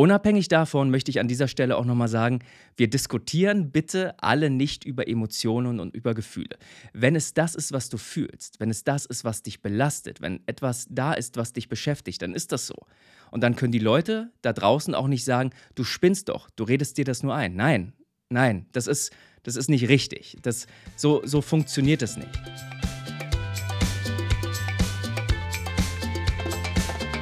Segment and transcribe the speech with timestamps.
[0.00, 2.38] Unabhängig davon möchte ich an dieser Stelle auch nochmal sagen,
[2.74, 6.56] wir diskutieren bitte alle nicht über Emotionen und über Gefühle.
[6.94, 10.40] Wenn es das ist, was du fühlst, wenn es das ist, was dich belastet, wenn
[10.46, 12.76] etwas da ist, was dich beschäftigt, dann ist das so.
[13.30, 16.96] Und dann können die Leute da draußen auch nicht sagen, du spinnst doch, du redest
[16.96, 17.54] dir das nur ein.
[17.54, 17.92] Nein,
[18.30, 19.12] nein, das ist,
[19.42, 20.38] das ist nicht richtig.
[20.40, 22.40] Das, so, so funktioniert es nicht.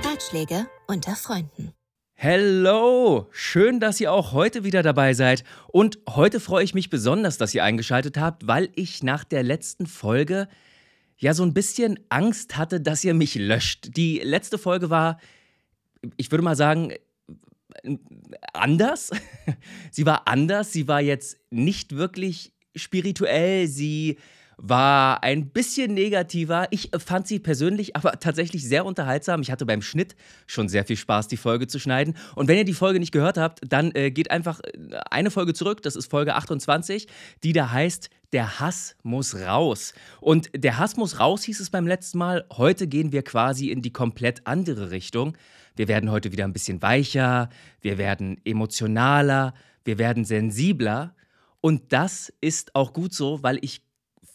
[0.04, 1.72] Ratschläge unter Freunden.
[2.20, 3.28] Hello!
[3.30, 5.44] Schön, dass ihr auch heute wieder dabei seid.
[5.68, 9.86] Und heute freue ich mich besonders, dass ihr eingeschaltet habt, weil ich nach der letzten
[9.86, 10.48] Folge
[11.16, 13.96] ja so ein bisschen Angst hatte, dass ihr mich löscht.
[13.96, 15.20] Die letzte Folge war,
[16.16, 16.92] ich würde mal sagen,
[18.52, 19.12] anders.
[19.92, 20.72] sie war anders.
[20.72, 23.68] Sie war jetzt nicht wirklich spirituell.
[23.68, 24.18] Sie
[24.58, 26.66] war ein bisschen negativer.
[26.70, 29.40] Ich fand sie persönlich aber tatsächlich sehr unterhaltsam.
[29.40, 32.16] Ich hatte beim Schnitt schon sehr viel Spaß, die Folge zu schneiden.
[32.34, 35.54] Und wenn ihr die Folge nicht gehört habt, dann äh, geht einfach äh, eine Folge
[35.54, 35.82] zurück.
[35.82, 37.06] Das ist Folge 28,
[37.44, 39.94] die da heißt der Hass muss raus.
[40.20, 42.44] Und der Hass muss raus hieß es beim letzten Mal.
[42.52, 45.36] Heute gehen wir quasi in die komplett andere Richtung.
[45.76, 47.48] Wir werden heute wieder ein bisschen weicher,
[47.80, 51.14] wir werden emotionaler, wir werden sensibler.
[51.60, 53.82] Und das ist auch gut so, weil ich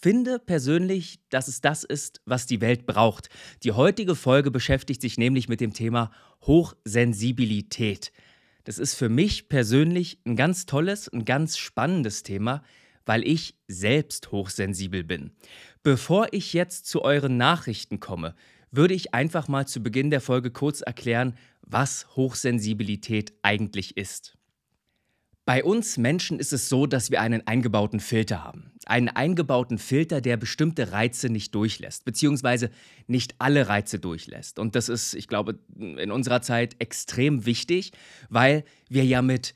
[0.03, 3.29] finde persönlich, dass es das ist, was die Welt braucht.
[3.63, 8.11] Die heutige Folge beschäftigt sich nämlich mit dem Thema Hochsensibilität.
[8.65, 12.63] Das ist für mich persönlich ein ganz tolles, ein ganz spannendes Thema,
[13.05, 15.31] weil ich selbst hochsensibel bin.
[15.83, 18.35] Bevor ich jetzt zu euren Nachrichten komme,
[18.71, 24.37] würde ich einfach mal zu Beginn der Folge kurz erklären, was Hochsensibilität eigentlich ist.
[25.45, 28.71] Bei uns Menschen ist es so, dass wir einen eingebauten Filter haben.
[28.85, 32.69] Einen eingebauten Filter, der bestimmte Reize nicht durchlässt, beziehungsweise
[33.07, 34.57] nicht alle Reize durchlässt.
[34.57, 37.91] Und das ist, ich glaube, in unserer Zeit extrem wichtig,
[38.29, 39.53] weil wir ja mit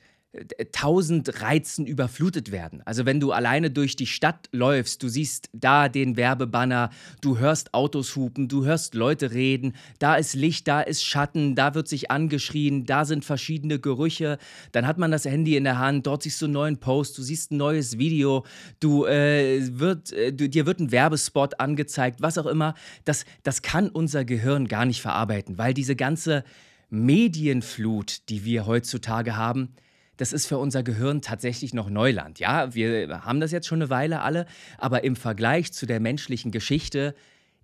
[0.72, 2.82] tausend Reizen überflutet werden.
[2.84, 6.90] Also wenn du alleine durch die Stadt läufst, du siehst da den Werbebanner,
[7.22, 11.74] du hörst Autos hupen, du hörst Leute reden, da ist Licht, da ist Schatten, da
[11.74, 14.36] wird sich angeschrien, da sind verschiedene Gerüche,
[14.72, 17.22] dann hat man das Handy in der Hand, dort siehst du einen neuen Post, du
[17.22, 18.44] siehst ein neues Video,
[18.80, 22.74] du, äh, wird, äh, dir wird ein Werbespot angezeigt, was auch immer.
[23.06, 26.44] Das, das kann unser Gehirn gar nicht verarbeiten, weil diese ganze
[26.90, 29.74] Medienflut, die wir heutzutage haben,
[30.18, 32.38] das ist für unser Gehirn tatsächlich noch Neuland.
[32.38, 34.46] Ja, wir haben das jetzt schon eine Weile alle,
[34.76, 37.14] aber im Vergleich zu der menschlichen Geschichte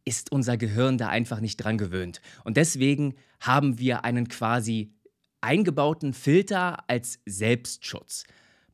[0.04, 2.20] ist unser Gehirn da einfach nicht dran gewöhnt.
[2.44, 4.94] Und deswegen haben wir einen quasi
[5.40, 8.24] eingebauten Filter als Selbstschutz.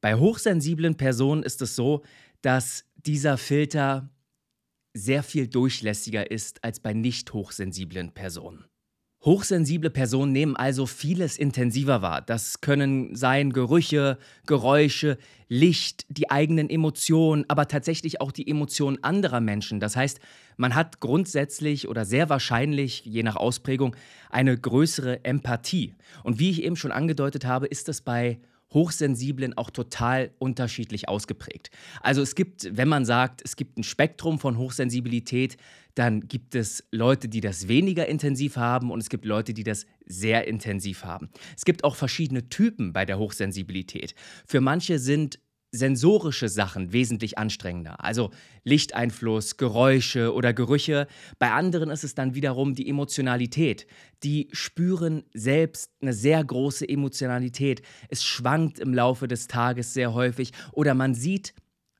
[0.00, 2.02] Bei hochsensiblen Personen ist es so,
[2.42, 4.10] dass dieser Filter
[4.92, 8.64] sehr viel durchlässiger ist als bei nicht hochsensiblen Personen.
[9.22, 12.22] Hochsensible Personen nehmen also vieles intensiver wahr.
[12.22, 14.16] Das können sein Gerüche,
[14.46, 19.78] Geräusche, Licht, die eigenen Emotionen, aber tatsächlich auch die Emotionen anderer Menschen.
[19.78, 20.20] Das heißt,
[20.56, 23.94] man hat grundsätzlich oder sehr wahrscheinlich, je nach Ausprägung,
[24.30, 25.96] eine größere Empathie.
[26.24, 28.38] Und wie ich eben schon angedeutet habe, ist es bei
[28.72, 31.70] Hochsensiblen auch total unterschiedlich ausgeprägt.
[32.00, 35.56] Also es gibt, wenn man sagt, es gibt ein Spektrum von Hochsensibilität,
[35.94, 39.86] dann gibt es Leute, die das weniger intensiv haben und es gibt Leute, die das
[40.06, 41.30] sehr intensiv haben.
[41.56, 44.14] Es gibt auch verschiedene Typen bei der Hochsensibilität.
[44.46, 45.40] Für manche sind
[45.72, 48.02] sensorische Sachen wesentlich anstrengender.
[48.04, 48.30] Also
[48.64, 51.06] Lichteinfluss, Geräusche oder Gerüche.
[51.38, 53.86] Bei anderen ist es dann wiederum die Emotionalität.
[54.22, 57.82] Die spüren selbst eine sehr große Emotionalität.
[58.08, 60.52] Es schwankt im Laufe des Tages sehr häufig.
[60.72, 61.54] Oder man sieht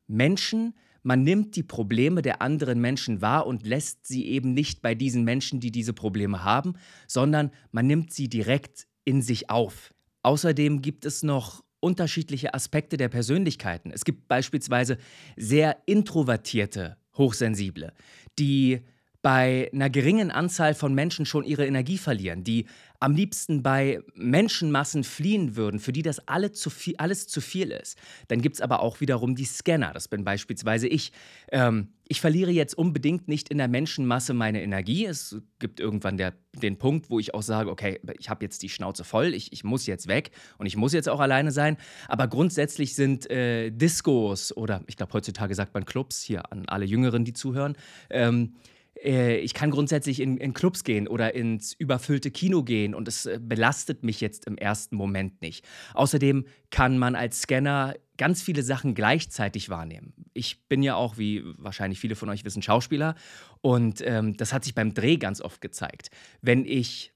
[0.09, 4.95] Menschen, man nimmt die Probleme der anderen Menschen wahr und lässt sie eben nicht bei
[4.95, 6.75] diesen Menschen, die diese Probleme haben,
[7.07, 9.95] sondern man nimmt sie direkt in sich auf.
[10.23, 13.91] Außerdem gibt es noch unterschiedliche Aspekte der Persönlichkeiten.
[13.91, 14.99] Es gibt beispielsweise
[15.37, 17.93] sehr introvertierte Hochsensible,
[18.39, 18.81] die
[19.23, 22.67] bei einer geringen Anzahl von Menschen schon ihre Energie verlieren, die
[23.01, 27.71] am liebsten bei Menschenmassen fliehen würden, für die das alle zu viel, alles zu viel
[27.71, 27.99] ist.
[28.29, 31.11] Dann gibt es aber auch wiederum die Scanner, das bin beispielsweise ich.
[31.51, 35.07] Ähm, ich verliere jetzt unbedingt nicht in der Menschenmasse meine Energie.
[35.07, 38.69] Es gibt irgendwann der, den Punkt, wo ich auch sage, okay, ich habe jetzt die
[38.69, 41.77] Schnauze voll, ich, ich muss jetzt weg und ich muss jetzt auch alleine sein.
[42.09, 46.85] Aber grundsätzlich sind äh, Discos oder ich glaube heutzutage sagt man Clubs, hier an alle
[46.85, 47.77] Jüngeren, die zuhören,
[48.11, 48.55] ähm,
[49.03, 53.27] äh, ich kann grundsätzlich in, in, Clubs gehen oder ins überfüllte Kino gehen und es
[53.27, 55.67] äh, belastet mich jetzt im ersten Moment nicht.
[55.95, 60.13] Außerdem kann man als Scanner ganz viele Sachen gleichzeitig wahrnehmen.
[60.35, 63.15] Ich bin ja auch, wie wahrscheinlich viele von euch wissen, Schauspieler
[63.61, 66.11] und ähm, das hat sich beim Dreh ganz oft gezeigt.
[66.43, 67.13] Wenn ich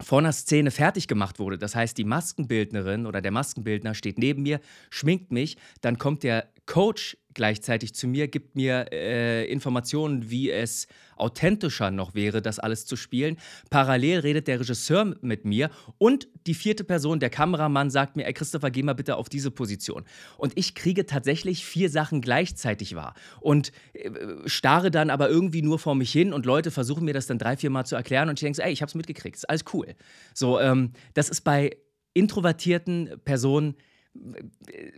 [0.00, 1.56] vor einer Szene fertig gemacht wurde.
[1.56, 4.60] Das heißt, die Maskenbildnerin oder der Maskenbildner steht neben mir,
[4.90, 10.86] schminkt mich, dann kommt der Coach gleichzeitig zu mir, gibt mir äh, Informationen, wie es
[11.16, 13.36] authentischer noch wäre, das alles zu spielen.
[13.70, 18.32] Parallel redet der Regisseur mit mir und die vierte Person, der Kameramann, sagt mir, ey
[18.32, 20.04] Christopher, geh mal bitte auf diese Position.
[20.38, 24.10] Und ich kriege tatsächlich vier Sachen gleichzeitig wahr und äh,
[24.46, 27.56] starre dann aber irgendwie nur vor mich hin und Leute versuchen mir das dann drei,
[27.56, 29.94] vier Mal zu erklären und ich denke so, ey, ich hab's mitgekriegt, ist alles cool.
[30.34, 31.76] So, ähm, das ist bei
[32.14, 33.74] introvertierten Personen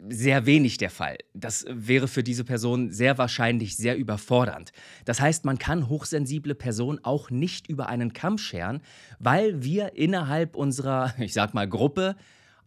[0.08, 1.16] sehr wenig der Fall.
[1.34, 4.72] Das wäre für diese Person sehr wahrscheinlich sehr überfordernd.
[5.04, 8.82] Das heißt, man kann hochsensible Personen auch nicht über einen Kamm scheren,
[9.18, 12.16] weil wir innerhalb unserer, ich sag mal, Gruppe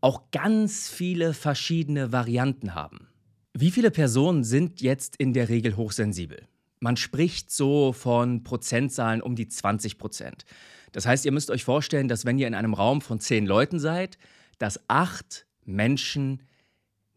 [0.01, 3.07] auch ganz viele verschiedene Varianten haben.
[3.53, 6.47] Wie viele Personen sind jetzt in der Regel hochsensibel?
[6.79, 10.45] Man spricht so von Prozentzahlen um die 20 Prozent.
[10.93, 13.79] Das heißt, ihr müsst euch vorstellen, dass wenn ihr in einem Raum von zehn Leuten
[13.79, 14.17] seid,
[14.59, 16.43] dass acht Menschen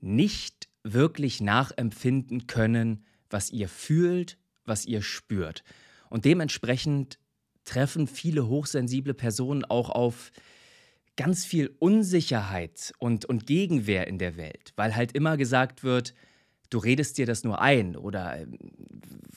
[0.01, 5.63] nicht wirklich nachempfinden können, was ihr fühlt, was ihr spürt.
[6.11, 7.19] Und dementsprechend
[7.65, 10.33] treffen viele hochsensible Personen auch auf
[11.17, 16.15] ganz viel Unsicherheit und, und Gegenwehr in der Welt, weil halt immer gesagt wird,
[16.71, 18.47] du redest dir das nur ein oder äh,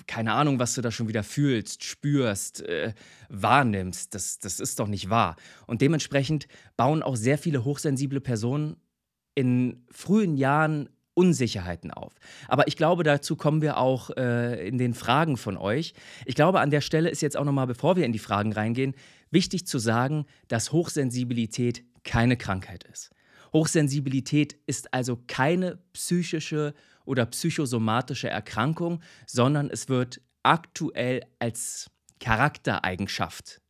[0.08, 2.94] keine Ahnung, was du da schon wieder fühlst, spürst, äh,
[3.30, 4.14] wahrnimmst.
[4.14, 5.36] Das, das ist doch nicht wahr.
[5.68, 6.48] Und dementsprechend
[6.78, 8.78] bauen auch sehr viele hochsensible Personen
[9.36, 12.14] in frühen Jahren Unsicherheiten auf.
[12.48, 15.94] Aber ich glaube, dazu kommen wir auch äh, in den Fragen von euch.
[16.26, 18.96] Ich glaube, an der Stelle ist jetzt auch nochmal, bevor wir in die Fragen reingehen,
[19.32, 23.12] wichtig zu sagen, dass Hochsensibilität keine Krankheit ist.
[23.54, 26.74] Hochsensibilität ist also keine psychische
[27.06, 31.90] oder psychosomatische Erkrankung, sondern es wird aktuell als
[32.20, 33.62] Charaktereigenschaft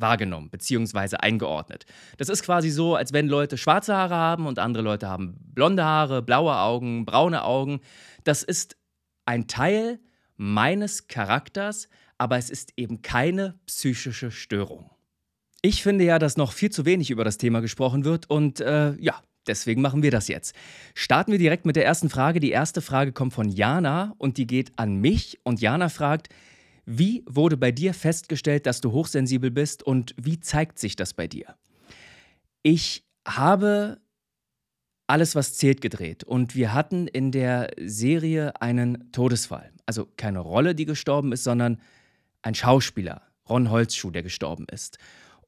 [0.00, 1.16] wahrgenommen bzw.
[1.16, 1.86] eingeordnet.
[2.16, 5.84] Das ist quasi so, als wenn Leute schwarze Haare haben und andere Leute haben blonde
[5.84, 7.80] Haare, blaue Augen, braune Augen.
[8.24, 8.76] Das ist
[9.26, 10.00] ein Teil
[10.36, 14.90] meines Charakters, aber es ist eben keine psychische Störung.
[15.62, 18.94] Ich finde ja, dass noch viel zu wenig über das Thema gesprochen wird und äh,
[19.00, 20.54] ja, deswegen machen wir das jetzt.
[20.94, 22.38] Starten wir direkt mit der ersten Frage.
[22.38, 26.28] Die erste Frage kommt von Jana und die geht an mich und Jana fragt,
[26.90, 31.28] wie wurde bei dir festgestellt, dass du hochsensibel bist und wie zeigt sich das bei
[31.28, 31.54] dir?
[32.62, 34.00] Ich habe
[35.06, 39.70] alles, was zählt, gedreht und wir hatten in der Serie einen Todesfall.
[39.84, 41.78] Also keine Rolle, die gestorben ist, sondern
[42.40, 44.96] ein Schauspieler, Ron Holzschuh, der gestorben ist.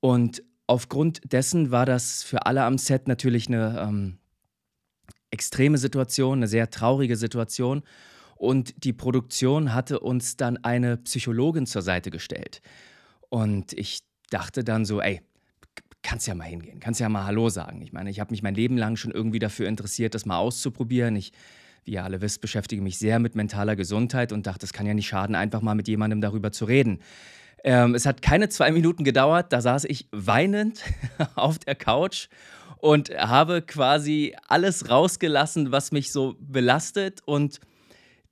[0.00, 4.18] Und aufgrund dessen war das für alle am Set natürlich eine ähm,
[5.30, 7.82] extreme Situation, eine sehr traurige Situation.
[8.40, 12.62] Und die Produktion hatte uns dann eine Psychologin zur Seite gestellt.
[13.28, 14.00] Und ich
[14.30, 15.20] dachte dann so, ey,
[16.00, 17.82] kannst ja mal hingehen, kannst ja mal Hallo sagen.
[17.82, 21.16] Ich meine, ich habe mich mein Leben lang schon irgendwie dafür interessiert, das mal auszuprobieren.
[21.16, 21.32] Ich,
[21.84, 24.94] wie ihr alle wisst, beschäftige mich sehr mit mentaler Gesundheit und dachte, es kann ja
[24.94, 27.00] nicht schaden, einfach mal mit jemandem darüber zu reden.
[27.62, 30.82] Ähm, es hat keine zwei Minuten gedauert, da saß ich weinend
[31.34, 32.28] auf der Couch
[32.78, 37.60] und habe quasi alles rausgelassen, was mich so belastet und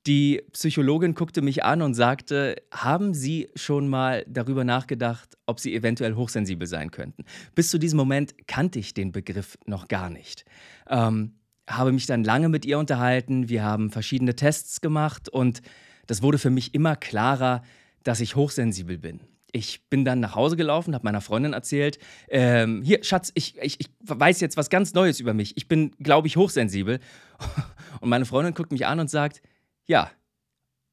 [0.08, 5.74] die Psychologin guckte mich an und sagte, haben Sie schon mal darüber nachgedacht, ob Sie
[5.74, 7.24] eventuell hochsensibel sein könnten?
[7.54, 10.46] Bis zu diesem Moment kannte ich den Begriff noch gar nicht.
[10.88, 11.34] Ähm,
[11.68, 15.60] habe mich dann lange mit ihr unterhalten, wir haben verschiedene Tests gemacht und
[16.06, 17.62] das wurde für mich immer klarer,
[18.02, 19.20] dass ich hochsensibel bin.
[19.52, 21.98] Ich bin dann nach Hause gelaufen, habe meiner Freundin erzählt,
[22.28, 25.56] ähm, hier, Schatz, ich, ich, ich weiß jetzt was ganz Neues über mich.
[25.58, 26.98] Ich bin, glaube ich, hochsensibel.
[28.00, 29.42] Und meine Freundin guckt mich an und sagt,
[29.88, 30.10] ja,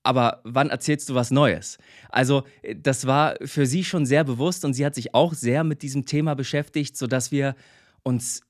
[0.06, 1.80] aber wann erzählst du was Neues?
[2.10, 5.64] Also, äh, das war für sie schon sehr bewusst und sie hat sich auch sehr
[5.64, 7.56] mit diesem Thema beschäftigt, sodass wir
[8.04, 8.42] uns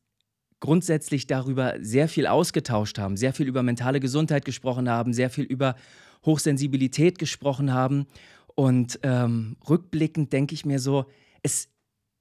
[0.59, 5.45] grundsätzlich darüber sehr viel ausgetauscht haben, sehr viel über mentale Gesundheit gesprochen haben, sehr viel
[5.45, 5.75] über
[6.25, 8.07] Hochsensibilität gesprochen haben.
[8.55, 11.05] Und ähm, rückblickend denke ich mir so,
[11.43, 11.69] es,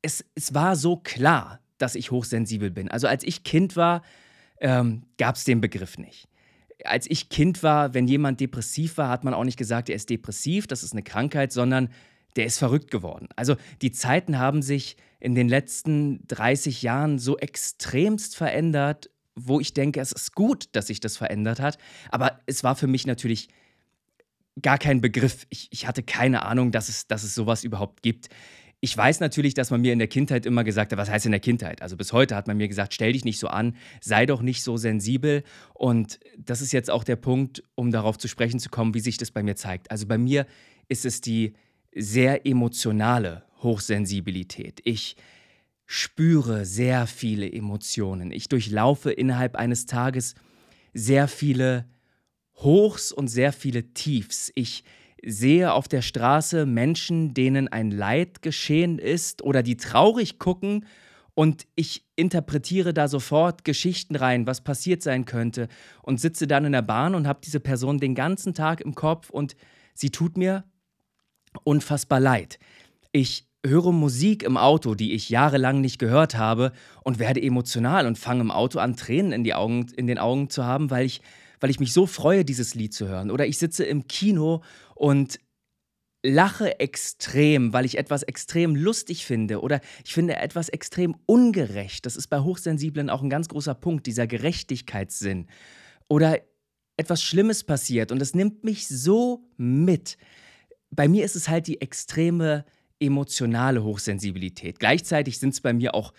[0.02, 2.88] es, es war so klar, dass ich hochsensibel bin.
[2.88, 4.02] Also als ich Kind war,
[4.60, 6.28] ähm, gab es den Begriff nicht
[6.84, 10.10] als ich Kind war, wenn jemand depressiv war, hat man auch nicht gesagt, er ist
[10.10, 11.88] depressiv, das ist eine Krankheit, sondern
[12.36, 13.28] der ist verrückt geworden.
[13.36, 19.72] Also die Zeiten haben sich in den letzten 30 Jahren so extremst verändert, wo ich
[19.72, 21.78] denke, es ist gut, dass sich das verändert hat.
[22.10, 23.48] Aber es war für mich natürlich
[24.60, 25.46] gar kein Begriff.
[25.50, 28.28] Ich, ich hatte keine Ahnung, dass es, dass es sowas überhaupt gibt.
[28.84, 31.32] Ich weiß natürlich, dass man mir in der Kindheit immer gesagt hat, was heißt in
[31.32, 31.80] der Kindheit?
[31.80, 34.62] Also bis heute hat man mir gesagt, stell dich nicht so an, sei doch nicht
[34.62, 35.42] so sensibel.
[35.72, 39.16] Und das ist jetzt auch der Punkt, um darauf zu sprechen zu kommen, wie sich
[39.16, 39.90] das bei mir zeigt.
[39.90, 40.46] Also bei mir
[40.86, 41.54] ist es die
[41.96, 44.82] sehr emotionale Hochsensibilität.
[44.84, 45.16] Ich
[45.86, 48.32] spüre sehr viele Emotionen.
[48.32, 50.34] Ich durchlaufe innerhalb eines Tages
[50.92, 51.88] sehr viele
[52.56, 54.52] Hochs und sehr viele Tiefs.
[54.54, 54.84] Ich
[55.26, 60.84] sehe auf der Straße Menschen, denen ein Leid geschehen ist oder die traurig gucken
[61.34, 65.68] und ich interpretiere da sofort Geschichten rein, was passiert sein könnte
[66.02, 69.30] und sitze dann in der Bahn und habe diese Person den ganzen Tag im Kopf
[69.30, 69.56] und
[69.94, 70.64] sie tut mir
[71.64, 72.58] unfassbar leid.
[73.10, 78.18] Ich höre Musik im Auto, die ich jahrelang nicht gehört habe und werde emotional und
[78.18, 81.22] fange im Auto an Tränen in, die Augen, in den Augen zu haben, weil ich
[81.64, 83.30] weil ich mich so freue, dieses Lied zu hören.
[83.30, 84.62] Oder ich sitze im Kino
[84.94, 85.40] und
[86.22, 92.04] lache extrem, weil ich etwas extrem lustig finde oder ich finde etwas extrem ungerecht.
[92.04, 95.46] Das ist bei Hochsensiblen auch ein ganz großer Punkt, dieser Gerechtigkeitssinn.
[96.06, 96.42] Oder
[96.98, 100.18] etwas Schlimmes passiert und es nimmt mich so mit.
[100.90, 102.66] Bei mir ist es halt die extreme
[103.00, 104.78] emotionale Hochsensibilität.
[104.80, 106.12] Gleichzeitig sind es bei mir auch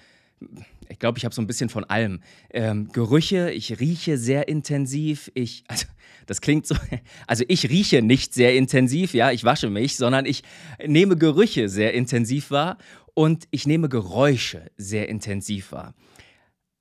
[0.90, 2.22] ich glaube, ich habe so ein bisschen von allem.
[2.52, 5.32] Ähm, Gerüche, ich rieche sehr intensiv.
[5.34, 5.86] Ich, also,
[6.26, 6.76] das klingt so,
[7.28, 10.44] also ich rieche nicht sehr intensiv, ja, ich wasche mich, sondern ich
[10.86, 12.78] nehme Gerüche sehr intensiv wahr
[13.14, 15.94] und ich nehme Geräusche sehr intensiv wahr.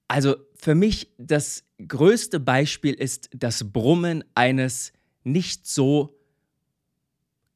[0.09, 4.93] Also für mich das größte Beispiel ist das Brummen eines
[5.23, 6.15] nicht so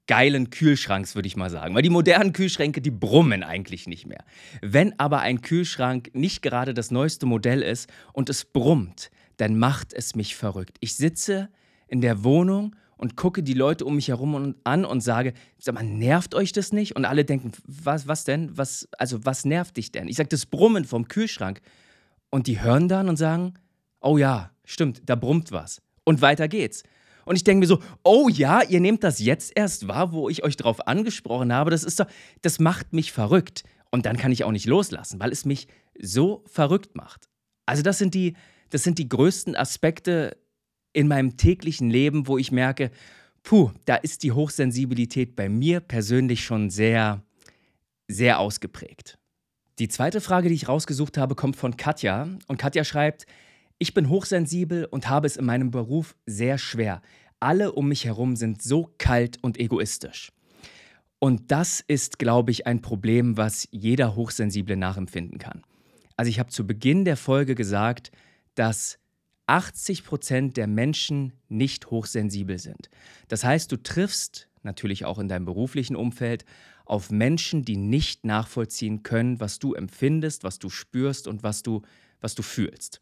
[0.08, 1.74] geilen Kühlschranks, würde ich mal sagen.
[1.74, 4.24] Weil die modernen Kühlschränke, die brummen eigentlich nicht mehr.
[4.60, 9.92] Wenn aber ein Kühlschrank nicht gerade das neueste Modell ist und es brummt, dann macht
[9.92, 10.78] es mich verrückt.
[10.80, 11.48] Ich sitze
[11.86, 15.84] in der Wohnung und gucke die Leute um mich herum an und sage, sag mal,
[15.84, 16.96] nervt euch das nicht?
[16.96, 18.56] Und alle denken, was, was denn?
[18.58, 20.08] Was, also was nervt dich denn?
[20.08, 21.60] Ich sage, das Brummen vom Kühlschrank.
[22.30, 23.54] Und die hören dann und sagen,
[24.00, 25.80] oh ja, stimmt, da brummt was.
[26.04, 26.82] Und weiter geht's.
[27.28, 30.44] Und ich denke mir so, oh ja, ihr nehmt das jetzt erst wahr, wo ich
[30.44, 31.70] euch drauf angesprochen habe.
[31.70, 32.06] Das ist doch,
[32.40, 33.64] das macht mich verrückt.
[33.90, 35.68] Und dann kann ich auch nicht loslassen, weil es mich
[36.00, 37.28] so verrückt macht.
[37.66, 38.34] Also das sind die,
[38.70, 40.38] das sind die größten Aspekte
[40.94, 42.90] in meinem täglichen Leben, wo ich merke,
[43.42, 47.22] puh, da ist die Hochsensibilität bei mir persönlich schon sehr,
[48.08, 49.18] sehr ausgeprägt.
[49.78, 52.26] Die zweite Frage, die ich rausgesucht habe, kommt von Katja.
[52.46, 53.26] Und Katja schreibt,
[53.78, 57.00] ich bin hochsensibel und habe es in meinem Beruf sehr schwer.
[57.40, 60.32] Alle um mich herum sind so kalt und egoistisch.
[61.20, 65.62] Und das ist, glaube ich, ein Problem, was jeder Hochsensible nachempfinden kann.
[66.16, 68.10] Also ich habe zu Beginn der Folge gesagt,
[68.54, 68.98] dass
[69.46, 72.90] 80 Prozent der Menschen nicht hochsensibel sind.
[73.28, 76.44] Das heißt, du triffst natürlich auch in deinem beruflichen Umfeld
[76.84, 81.82] auf Menschen, die nicht nachvollziehen können, was du empfindest, was du spürst und was du,
[82.20, 83.00] was du fühlst.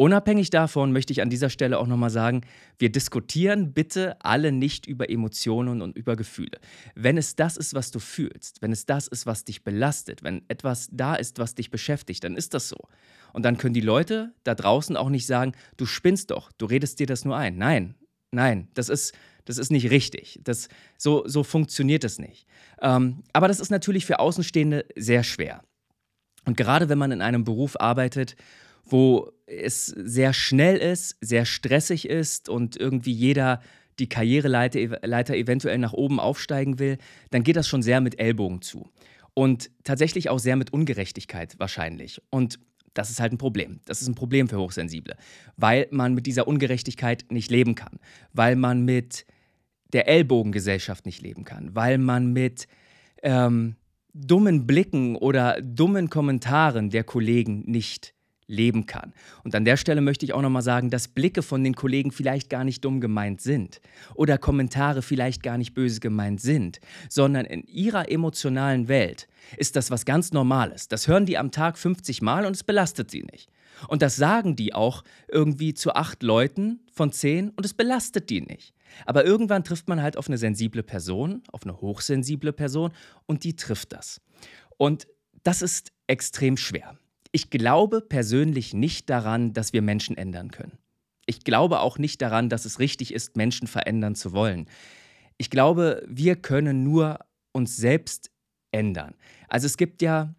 [0.00, 2.40] Unabhängig davon möchte ich an dieser Stelle auch nochmal sagen,
[2.78, 6.58] wir diskutieren bitte alle nicht über Emotionen und über Gefühle.
[6.94, 10.40] Wenn es das ist, was du fühlst, wenn es das ist, was dich belastet, wenn
[10.48, 12.78] etwas da ist, was dich beschäftigt, dann ist das so.
[13.34, 16.98] Und dann können die Leute da draußen auch nicht sagen, du spinnst doch, du redest
[16.98, 17.58] dir das nur ein.
[17.58, 17.94] Nein,
[18.30, 19.12] nein, das ist,
[19.44, 20.40] das ist nicht richtig.
[20.42, 22.46] Das, so, so funktioniert es nicht.
[22.80, 25.62] Ähm, aber das ist natürlich für Außenstehende sehr schwer.
[26.46, 28.34] Und gerade wenn man in einem Beruf arbeitet,
[28.90, 33.60] wo es sehr schnell ist, sehr stressig ist und irgendwie jeder
[33.98, 36.98] die Karriereleiter eventuell nach oben aufsteigen will,
[37.30, 38.88] dann geht das schon sehr mit Ellbogen zu.
[39.34, 42.20] Und tatsächlich auch sehr mit Ungerechtigkeit wahrscheinlich.
[42.30, 42.58] Und
[42.94, 43.80] das ist halt ein Problem.
[43.84, 45.16] Das ist ein Problem für Hochsensible,
[45.56, 48.00] weil man mit dieser Ungerechtigkeit nicht leben kann,
[48.32, 49.26] weil man mit
[49.92, 52.66] der Ellbogengesellschaft nicht leben kann, weil man mit
[53.22, 53.76] ähm,
[54.12, 58.14] dummen Blicken oder dummen Kommentaren der Kollegen nicht
[58.50, 59.12] leben kann.
[59.44, 62.50] Und an der Stelle möchte ich auch nochmal sagen, dass Blicke von den Kollegen vielleicht
[62.50, 63.80] gar nicht dumm gemeint sind
[64.14, 69.90] oder Kommentare vielleicht gar nicht böse gemeint sind, sondern in ihrer emotionalen Welt ist das
[69.90, 70.88] was ganz Normales.
[70.88, 73.50] Das hören die am Tag 50 Mal und es belastet sie nicht.
[73.88, 78.42] Und das sagen die auch irgendwie zu acht Leuten von zehn und es belastet die
[78.42, 78.74] nicht.
[79.06, 82.90] Aber irgendwann trifft man halt auf eine sensible Person, auf eine hochsensible Person
[83.26, 84.20] und die trifft das.
[84.76, 85.06] Und
[85.44, 86.98] das ist extrem schwer.
[87.32, 90.78] Ich glaube persönlich nicht daran, dass wir Menschen ändern können.
[91.26, 94.66] Ich glaube auch nicht daran, dass es richtig ist, Menschen verändern zu wollen.
[95.38, 97.20] Ich glaube, wir können nur
[97.52, 98.30] uns selbst
[98.72, 99.14] ändern.
[99.48, 100.34] Also es gibt ja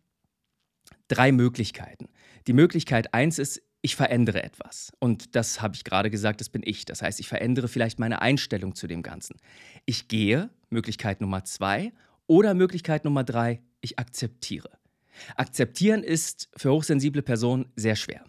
[1.08, 2.10] drei Möglichkeiten.
[2.48, 4.92] Die Möglichkeit eins ist, ich verändere etwas.
[5.00, 6.86] Und das habe ich gerade gesagt, das bin ich.
[6.86, 9.38] Das heißt, ich verändere vielleicht meine Einstellung zu dem Ganzen.
[9.86, 11.92] Ich gehe, Möglichkeit Nummer zwei.
[12.28, 14.70] Oder Möglichkeit Nummer drei, ich akzeptiere.
[15.36, 18.24] Akzeptieren ist für hochsensible Personen sehr schwer.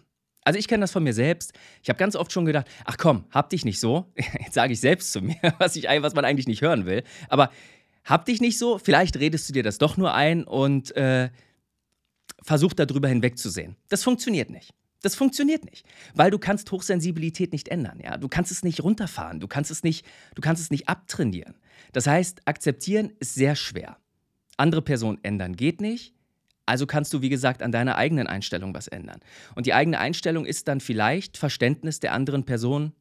[0.45, 1.53] Also ich kenne das von mir selbst.
[1.81, 4.11] Ich habe ganz oft schon gedacht, ach komm, hab dich nicht so.
[4.15, 7.03] Jetzt sage ich selbst zu mir, was, ich, was man eigentlich nicht hören will.
[7.29, 7.49] Aber
[8.03, 11.29] hab dich nicht so, vielleicht redest du dir das doch nur ein und äh,
[12.41, 13.77] versucht darüber hinwegzusehen.
[13.89, 14.73] Das funktioniert nicht.
[15.01, 15.85] Das funktioniert nicht,
[16.15, 18.15] weil du kannst Hochsensibilität nicht ändern, ja?
[18.15, 21.55] Du kannst es nicht runterfahren, du kannst es nicht, du kannst es nicht abtrainieren.
[21.91, 23.97] Das heißt, akzeptieren ist sehr schwer.
[24.55, 26.13] Andere Personen ändern geht nicht.
[26.65, 29.19] Also kannst du, wie gesagt, an deiner eigenen Einstellung was ändern.
[29.55, 32.93] Und die eigene Einstellung ist dann vielleicht Verständnis der anderen Person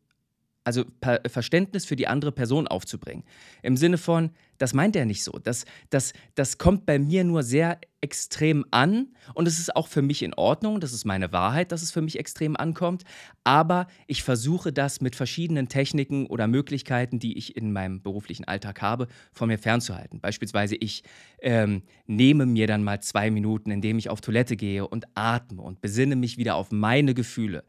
[0.65, 0.85] also
[1.27, 3.25] Verständnis für die andere Person aufzubringen.
[3.63, 5.33] Im Sinne von, das meint er nicht so.
[5.33, 10.03] Das, das, das kommt bei mir nur sehr extrem an und es ist auch für
[10.03, 13.05] mich in Ordnung, das ist meine Wahrheit, dass es für mich extrem ankommt,
[13.45, 18.83] aber ich versuche das mit verschiedenen Techniken oder Möglichkeiten, die ich in meinem beruflichen Alltag
[18.83, 20.21] habe, von mir fernzuhalten.
[20.21, 21.05] Beispielsweise ich
[21.41, 25.81] ähm, nehme mir dann mal zwei Minuten, indem ich auf Toilette gehe und atme und
[25.81, 27.65] besinne mich wieder auf meine Gefühle.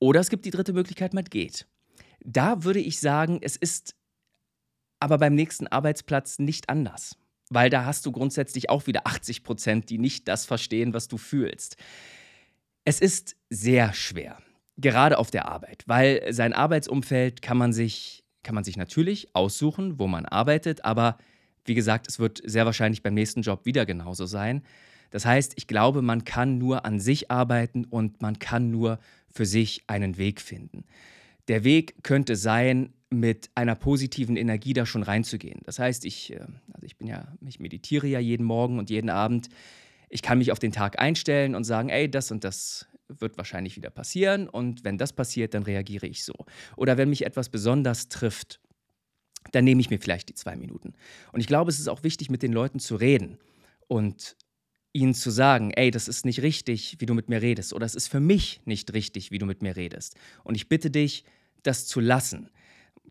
[0.00, 1.68] Oder es gibt die dritte Möglichkeit, man geht.
[2.24, 3.94] Da würde ich sagen, es ist
[5.00, 7.16] aber beim nächsten Arbeitsplatz nicht anders.
[7.50, 11.18] Weil da hast du grundsätzlich auch wieder 80 Prozent, die nicht das verstehen, was du
[11.18, 11.76] fühlst.
[12.84, 14.38] Es ist sehr schwer,
[14.76, 19.98] gerade auf der Arbeit, weil sein Arbeitsumfeld kann man sich, kann man sich natürlich aussuchen,
[19.98, 21.18] wo man arbeitet, aber
[21.64, 24.62] wie gesagt, es wird sehr wahrscheinlich beim nächsten Job wieder genauso sein.
[25.10, 28.98] Das heißt, ich glaube, man kann nur an sich arbeiten und man kann nur
[29.28, 30.84] für sich einen Weg finden.
[31.48, 35.60] Der Weg könnte sein, mit einer positiven Energie da schon reinzugehen.
[35.64, 36.40] Das heißt, ich, äh,
[36.72, 39.48] also ich bin ja, ich meditiere ja jeden Morgen und jeden Abend.
[40.08, 43.76] Ich kann mich auf den Tag einstellen und sagen, ey, das und das wird wahrscheinlich
[43.76, 46.34] wieder passieren und wenn das passiert, dann reagiere ich so.
[46.76, 48.60] Oder wenn mich etwas besonders trifft,
[49.50, 50.94] dann nehme ich mir vielleicht die zwei Minuten.
[51.32, 53.38] Und ich glaube, es ist auch wichtig, mit den Leuten zu reden
[53.86, 54.36] und
[54.92, 57.94] ihnen zu sagen, ey, das ist nicht richtig, wie du mit mir redest, oder es
[57.94, 60.16] ist für mich nicht richtig, wie du mit mir redest.
[60.44, 61.24] Und ich bitte dich,
[61.62, 62.50] das zu lassen.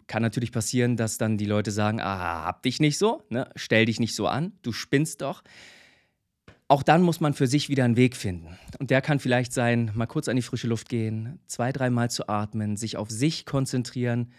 [0.07, 3.49] Kann natürlich passieren, dass dann die Leute sagen, ah, hab dich nicht so, ne?
[3.55, 5.43] stell dich nicht so an, du spinnst doch.
[6.67, 8.57] Auch dann muss man für sich wieder einen Weg finden.
[8.79, 12.29] Und der kann vielleicht sein, mal kurz an die frische Luft gehen, zwei, dreimal zu
[12.29, 14.31] atmen, sich auf sich konzentrieren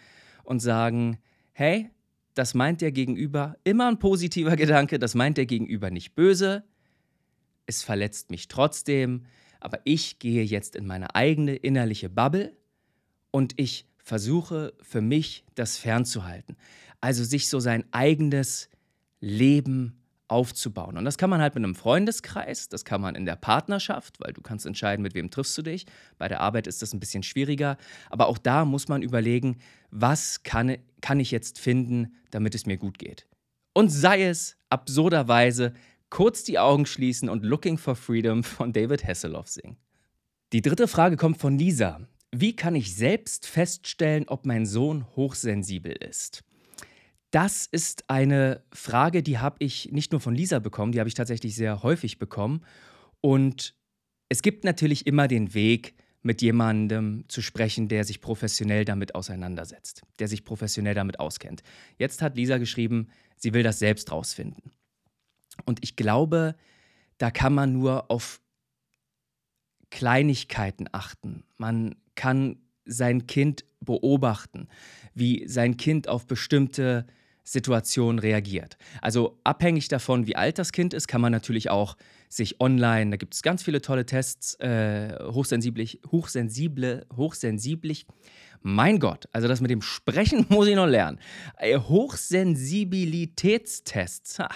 [0.43, 1.19] und sagen,
[1.51, 1.89] hey,
[2.33, 6.63] das meint der Gegenüber, immer ein positiver Gedanke, das meint der Gegenüber nicht böse,
[7.65, 9.25] es verletzt mich trotzdem,
[9.59, 12.55] aber ich gehe jetzt in meine eigene innerliche Bubble
[13.31, 16.57] und ich versuche für mich das fernzuhalten.
[16.99, 18.69] Also sich so sein eigenes
[19.21, 20.97] Leben aufzubauen.
[20.97, 24.33] Und das kann man halt mit einem Freundeskreis, das kann man in der Partnerschaft, weil
[24.33, 25.85] du kannst entscheiden, mit wem triffst du dich.
[26.17, 27.77] Bei der Arbeit ist das ein bisschen schwieriger.
[28.09, 29.57] Aber auch da muss man überlegen,
[29.91, 33.27] was kann, kann ich jetzt finden, damit es mir gut geht.
[33.73, 35.73] Und sei es absurderweise
[36.13, 39.77] kurz die Augen schließen und Looking for Freedom von David Hasselhoff singen.
[40.53, 42.01] Die dritte Frage kommt von Lisa.
[42.31, 46.43] Wie kann ich selbst feststellen, ob mein Sohn hochsensibel ist?
[47.31, 51.15] Das ist eine Frage, die habe ich nicht nur von Lisa bekommen, die habe ich
[51.15, 52.63] tatsächlich sehr häufig bekommen.
[53.19, 53.73] Und
[54.29, 60.03] es gibt natürlich immer den Weg, mit jemandem zu sprechen, der sich professionell damit auseinandersetzt,
[60.19, 61.63] der sich professionell damit auskennt.
[61.97, 64.71] Jetzt hat Lisa geschrieben, sie will das selbst rausfinden.
[65.65, 66.55] Und ich glaube,
[67.17, 68.39] da kann man nur auf
[69.89, 71.43] Kleinigkeiten achten.
[71.57, 74.67] Man kann sein Kind beobachten,
[75.13, 77.05] wie sein Kind auf bestimmte
[77.43, 78.77] Situationen reagiert.
[79.01, 81.95] Also abhängig davon, wie alt das Kind ist, kann man natürlich auch
[82.29, 88.05] sich online, da gibt es ganz viele tolle Tests, äh, hochsensiblich, hochsensible, hochsensiblich.
[88.61, 91.19] Mein Gott, also das mit dem Sprechen muss ich noch lernen.
[91.57, 94.49] Äh, Hochsensibilitätstests, ha,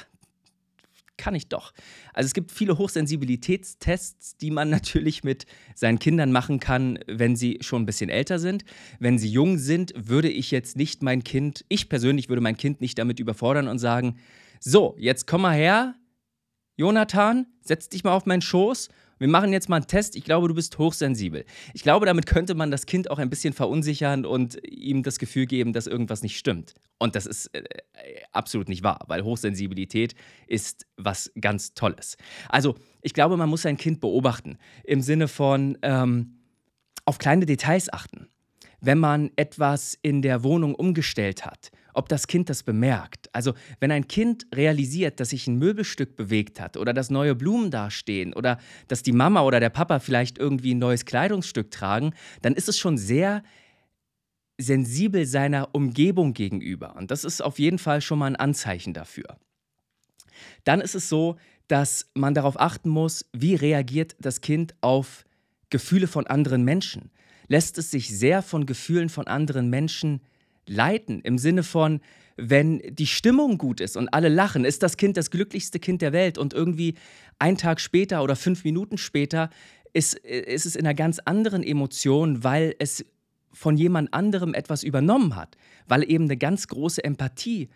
[1.18, 1.74] kann ich doch.
[2.14, 7.58] Also es gibt viele Hochsensibilitätstests, die man natürlich mit seinen Kindern machen kann, wenn sie
[7.62, 8.64] schon ein bisschen älter sind.
[9.00, 12.82] Wenn sie jung sind, würde ich jetzt nicht mein Kind, ich persönlich würde mein Kind
[12.82, 14.18] nicht damit überfordern und sagen,
[14.60, 15.96] so, jetzt komm mal her,
[16.78, 20.16] Jonathan, setz dich mal auf meinen Schoß wir machen jetzt mal einen Test.
[20.16, 21.46] Ich glaube, du bist hochsensibel.
[21.74, 25.46] Ich glaube, damit könnte man das Kind auch ein bisschen verunsichern und ihm das Gefühl
[25.46, 26.76] geben, dass irgendwas nicht stimmt.
[27.00, 27.64] Und das ist äh,
[28.32, 30.16] absolut nicht wahr, weil Hochsensibilität
[30.48, 32.18] ist was ganz Tolles.
[32.50, 36.40] Also, ich glaube, man muss sein Kind beobachten im Sinne von ähm,
[37.06, 38.28] auf kleine Details achten.
[38.80, 43.30] Wenn man etwas in der Wohnung umgestellt hat ob das Kind das bemerkt.
[43.34, 47.72] Also wenn ein Kind realisiert, dass sich ein Möbelstück bewegt hat oder dass neue Blumen
[47.72, 52.54] dastehen oder dass die Mama oder der Papa vielleicht irgendwie ein neues Kleidungsstück tragen, dann
[52.54, 53.44] ist es schon sehr
[54.60, 56.96] sensibel seiner Umgebung gegenüber.
[56.96, 59.38] Und das ist auf jeden Fall schon mal ein Anzeichen dafür.
[60.64, 65.26] Dann ist es so, dass man darauf achten muss, wie reagiert das Kind auf
[65.70, 67.12] Gefühle von anderen Menschen.
[67.48, 70.22] Lässt es sich sehr von Gefühlen von anderen Menschen
[70.68, 72.02] leiten im Sinne von,
[72.38, 76.14] wenn die Stimmung gut ist und alle lachen, ist das Kind das glücklichste Kind der
[76.14, 76.38] Welt.
[76.38, 76.96] Und irgendwie
[77.40, 79.50] ein Tag später oder fünf Minuten später
[79.94, 83.04] ist, ist es in einer ganz anderen Emotion, weil es
[83.52, 87.70] von jemand anderem etwas übernommen hat, weil eben eine ganz große Empathie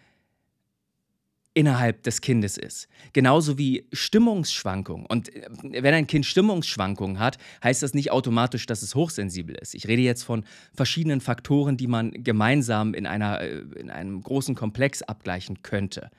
[1.53, 2.87] innerhalb des Kindes ist.
[3.13, 5.05] Genauso wie Stimmungsschwankungen.
[5.05, 9.75] Und äh, wenn ein Kind Stimmungsschwankungen hat, heißt das nicht automatisch, dass es hochsensibel ist.
[9.75, 14.55] Ich rede jetzt von verschiedenen Faktoren, die man gemeinsam in, einer, äh, in einem großen
[14.55, 16.09] Komplex abgleichen könnte.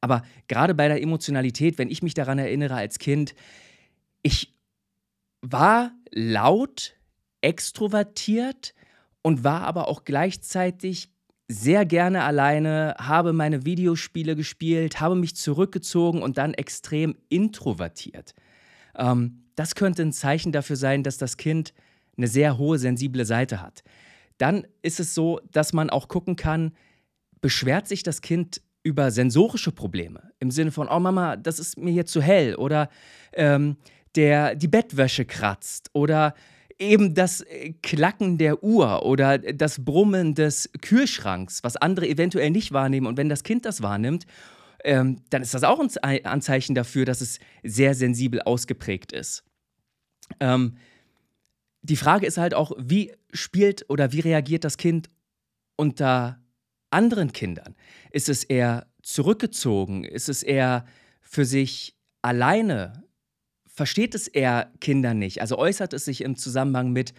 [0.00, 3.34] Aber gerade bei der Emotionalität, wenn ich mich daran erinnere als Kind,
[4.22, 4.54] ich
[5.42, 6.94] war laut,
[7.40, 8.74] extrovertiert
[9.22, 11.11] und war aber auch gleichzeitig
[11.52, 18.34] sehr gerne alleine, habe meine Videospiele gespielt, habe mich zurückgezogen und dann extrem introvertiert.
[18.96, 21.74] Ähm, das könnte ein Zeichen dafür sein, dass das Kind
[22.16, 23.82] eine sehr hohe sensible Seite hat.
[24.38, 26.72] Dann ist es so, dass man auch gucken kann,
[27.40, 31.92] beschwert sich das Kind über sensorische Probleme im Sinne von, oh Mama, das ist mir
[31.92, 32.88] hier zu hell oder
[33.32, 33.76] ähm,
[34.16, 36.34] der die Bettwäsche kratzt oder
[36.82, 42.72] eben das äh, Klacken der Uhr oder das Brummen des Kühlschranks, was andere eventuell nicht
[42.72, 43.06] wahrnehmen.
[43.06, 44.26] Und wenn das Kind das wahrnimmt,
[44.84, 49.44] ähm, dann ist das auch ein Anzeichen dafür, dass es sehr sensibel ausgeprägt ist.
[50.40, 50.76] Ähm,
[51.82, 55.08] die Frage ist halt auch, wie spielt oder wie reagiert das Kind
[55.76, 56.40] unter
[56.90, 57.74] anderen Kindern?
[58.10, 60.04] Ist es eher zurückgezogen?
[60.04, 60.84] Ist es eher
[61.22, 63.04] für sich alleine?
[63.72, 65.40] Versteht es eher Kinder nicht.
[65.40, 67.14] Also äußert es sich im Zusammenhang mit,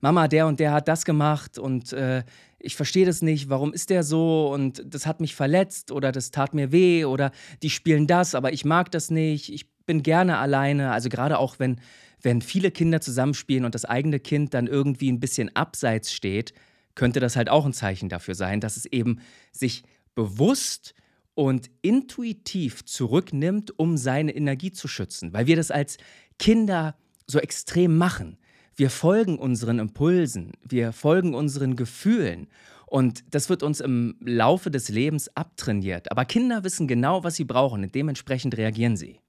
[0.00, 2.24] Mama, der und der hat das gemacht und äh,
[2.58, 6.32] ich verstehe das nicht, warum ist der so und das hat mich verletzt oder das
[6.32, 7.30] tat mir weh oder
[7.62, 10.90] die spielen das, aber ich mag das nicht, ich bin gerne alleine.
[10.90, 11.80] Also gerade auch wenn,
[12.20, 16.52] wenn viele Kinder zusammenspielen und das eigene Kind dann irgendwie ein bisschen abseits steht,
[16.96, 19.20] könnte das halt auch ein Zeichen dafür sein, dass es eben
[19.52, 19.84] sich
[20.16, 20.94] bewusst
[21.34, 25.96] und intuitiv zurücknimmt, um seine Energie zu schützen, weil wir das als
[26.38, 28.38] Kinder so extrem machen.
[28.74, 32.48] Wir folgen unseren Impulsen, wir folgen unseren Gefühlen
[32.86, 36.10] und das wird uns im Laufe des Lebens abtrainiert.
[36.10, 39.20] Aber Kinder wissen genau, was sie brauchen und dementsprechend reagieren sie.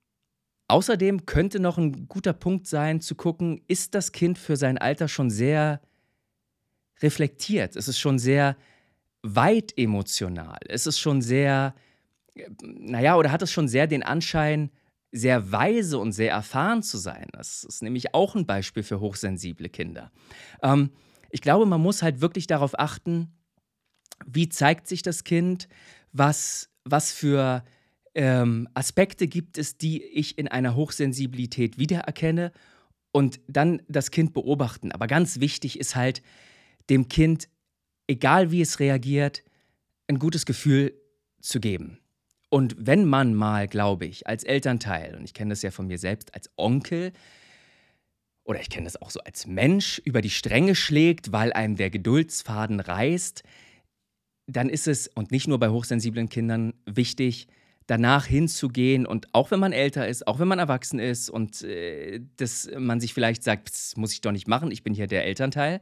[0.68, 5.08] Außerdem könnte noch ein guter Punkt sein, zu gucken, ist das Kind für sein Alter
[5.08, 5.82] schon sehr
[7.02, 7.76] reflektiert?
[7.76, 8.56] Ist es schon sehr
[9.22, 10.60] weit emotional?
[10.68, 11.76] Ist es schon sehr
[12.62, 14.72] naja, oder hat es schon sehr den Anschein,
[15.12, 17.28] sehr weise und sehr erfahren zu sein.
[17.34, 20.12] Das ist nämlich auch ein Beispiel für hochsensible Kinder.
[20.62, 20.90] Ähm,
[21.30, 23.32] ich glaube, man muss halt wirklich darauf achten,
[24.26, 25.68] wie zeigt sich das Kind,
[26.12, 27.64] was, was für
[28.16, 32.52] ähm, Aspekte gibt es, die ich in einer Hochsensibilität wiedererkenne
[33.12, 34.92] und dann das Kind beobachten.
[34.92, 36.22] Aber ganz wichtig ist halt,
[36.90, 37.48] dem Kind,
[38.08, 39.44] egal wie es reagiert,
[40.08, 40.94] ein gutes Gefühl
[41.40, 42.03] zu geben.
[42.54, 45.98] Und wenn man mal, glaube ich, als Elternteil, und ich kenne das ja von mir
[45.98, 47.12] selbst als Onkel,
[48.44, 51.90] oder ich kenne das auch so als Mensch, über die Stränge schlägt, weil einem der
[51.90, 53.42] Geduldsfaden reißt,
[54.46, 57.48] dann ist es, und nicht nur bei hochsensiblen Kindern, wichtig,
[57.88, 59.08] danach hinzugehen.
[59.08, 63.00] Und auch wenn man älter ist, auch wenn man erwachsen ist und äh, dass man
[63.00, 65.82] sich vielleicht sagt, das muss ich doch nicht machen, ich bin hier der Elternteil,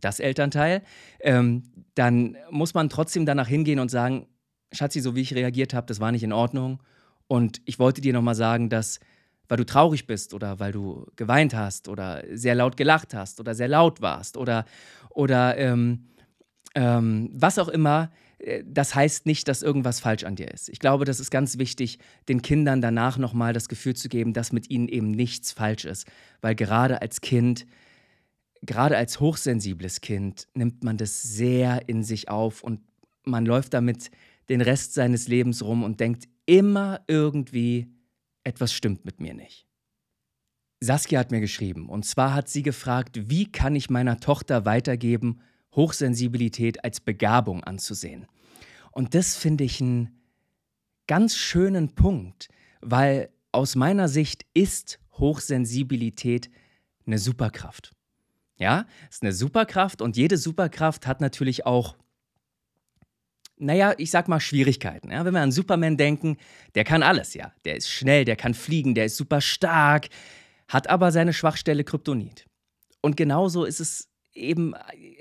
[0.00, 0.82] das Elternteil,
[1.18, 1.64] ähm,
[1.96, 4.28] dann muss man trotzdem danach hingehen und sagen,
[4.72, 6.82] Schatzi, so wie ich reagiert habe, das war nicht in Ordnung.
[7.28, 9.00] Und ich wollte dir nochmal sagen, dass,
[9.48, 13.54] weil du traurig bist oder weil du geweint hast oder sehr laut gelacht hast oder
[13.54, 14.64] sehr laut warst oder,
[15.10, 16.08] oder ähm,
[16.74, 20.68] ähm, was auch immer, äh, das heißt nicht, dass irgendwas falsch an dir ist.
[20.68, 24.52] Ich glaube, das ist ganz wichtig, den Kindern danach nochmal das Gefühl zu geben, dass
[24.52, 26.06] mit ihnen eben nichts falsch ist.
[26.40, 27.66] Weil gerade als Kind,
[28.62, 32.80] gerade als hochsensibles Kind, nimmt man das sehr in sich auf und
[33.24, 34.10] man läuft damit
[34.52, 37.90] den Rest seines Lebens rum und denkt immer irgendwie,
[38.44, 39.66] etwas stimmt mit mir nicht.
[40.80, 45.40] Saskia hat mir geschrieben, und zwar hat sie gefragt, wie kann ich meiner Tochter weitergeben,
[45.74, 48.26] Hochsensibilität als Begabung anzusehen.
[48.90, 50.20] Und das finde ich einen
[51.06, 52.48] ganz schönen Punkt,
[52.82, 56.50] weil aus meiner Sicht ist Hochsensibilität
[57.06, 57.92] eine Superkraft.
[58.58, 61.96] Ja, es ist eine Superkraft und jede Superkraft hat natürlich auch
[63.62, 65.10] naja, ich sag mal Schwierigkeiten.
[65.10, 65.24] Ja?
[65.24, 66.36] Wenn wir an Superman denken,
[66.74, 67.52] der kann alles, ja.
[67.64, 70.08] Der ist schnell, der kann fliegen, der ist super stark,
[70.68, 72.46] hat aber seine Schwachstelle Kryptonit.
[73.00, 74.74] Und genauso ist es eben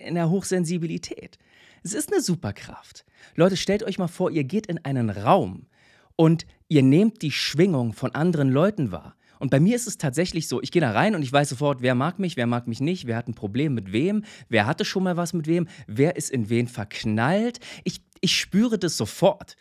[0.05, 1.37] in der Hochsensibilität.
[1.83, 3.05] Es ist eine Superkraft.
[3.35, 5.67] Leute, stellt euch mal vor, ihr geht in einen Raum
[6.15, 9.15] und ihr nehmt die Schwingung von anderen Leuten wahr.
[9.39, 11.81] Und bei mir ist es tatsächlich so, ich gehe da rein und ich weiß sofort,
[11.81, 14.85] wer mag mich, wer mag mich nicht, wer hat ein Problem mit wem, wer hatte
[14.85, 17.59] schon mal was mit wem, wer ist in wen verknallt.
[17.83, 19.55] Ich, ich spüre das sofort.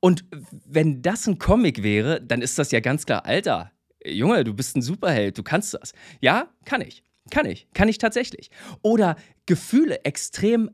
[0.00, 0.24] Und
[0.66, 3.72] wenn das ein Comic wäre, dann ist das ja ganz klar, Alter,
[4.04, 5.92] Junge, du bist ein Superheld, du kannst das.
[6.20, 7.04] Ja, kann ich.
[7.30, 7.68] Kann ich.
[7.72, 8.50] Kann ich tatsächlich.
[8.82, 10.70] Oder Gefühle extrem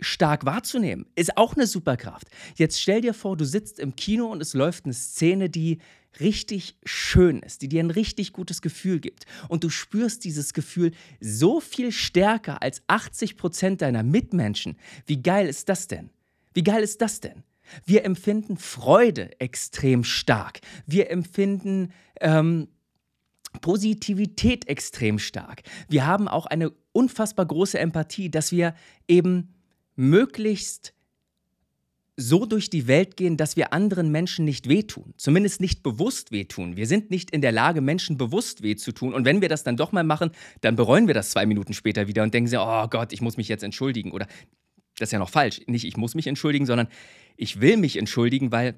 [0.00, 2.28] stark wahrzunehmen, ist auch eine Superkraft.
[2.56, 5.78] Jetzt stell dir vor, du sitzt im Kino und es läuft eine Szene, die
[6.20, 9.26] richtig schön ist, die dir ein richtig gutes Gefühl gibt.
[9.48, 14.76] Und du spürst dieses Gefühl so viel stärker als 80 Prozent deiner Mitmenschen.
[15.06, 16.10] Wie geil ist das denn?
[16.56, 17.44] Wie geil ist das denn?
[17.84, 20.60] Wir empfinden Freude extrem stark.
[20.86, 21.92] Wir empfinden
[22.22, 22.68] ähm,
[23.60, 25.62] Positivität extrem stark.
[25.90, 28.74] Wir haben auch eine unfassbar große Empathie, dass wir
[29.06, 29.54] eben
[29.96, 30.94] möglichst
[32.16, 35.12] so durch die Welt gehen, dass wir anderen Menschen nicht wehtun.
[35.18, 36.78] Zumindest nicht bewusst wehtun.
[36.78, 39.12] Wir sind nicht in der Lage, Menschen bewusst weh zu tun.
[39.12, 40.30] Und wenn wir das dann doch mal machen,
[40.62, 43.36] dann bereuen wir das zwei Minuten später wieder und denken sie, oh Gott, ich muss
[43.36, 44.12] mich jetzt entschuldigen.
[44.12, 44.26] Oder
[44.98, 45.60] das ist ja noch falsch.
[45.66, 46.88] Nicht ich muss mich entschuldigen, sondern
[47.36, 48.74] ich will mich entschuldigen, weil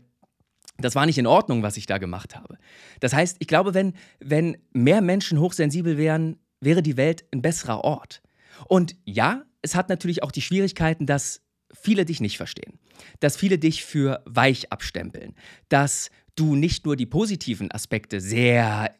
[0.78, 2.56] das war nicht in Ordnung, was ich da gemacht habe.
[3.00, 7.82] Das heißt, ich glaube, wenn, wenn mehr Menschen hochsensibel wären, wäre die Welt ein besserer
[7.82, 8.22] Ort.
[8.66, 12.78] Und ja, es hat natürlich auch die Schwierigkeiten, dass viele dich nicht verstehen,
[13.20, 15.34] dass viele dich für weich abstempeln,
[15.68, 18.94] dass du nicht nur die positiven Aspekte sehr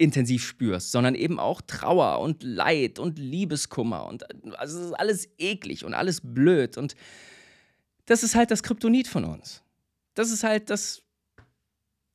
[0.00, 4.24] intensiv spürst, sondern eben auch Trauer und Leid und Liebeskummer und
[4.58, 6.94] also es ist alles eklig und alles blöd und
[8.06, 9.62] das ist halt das Kryptonit von uns.
[10.14, 11.02] Das ist halt das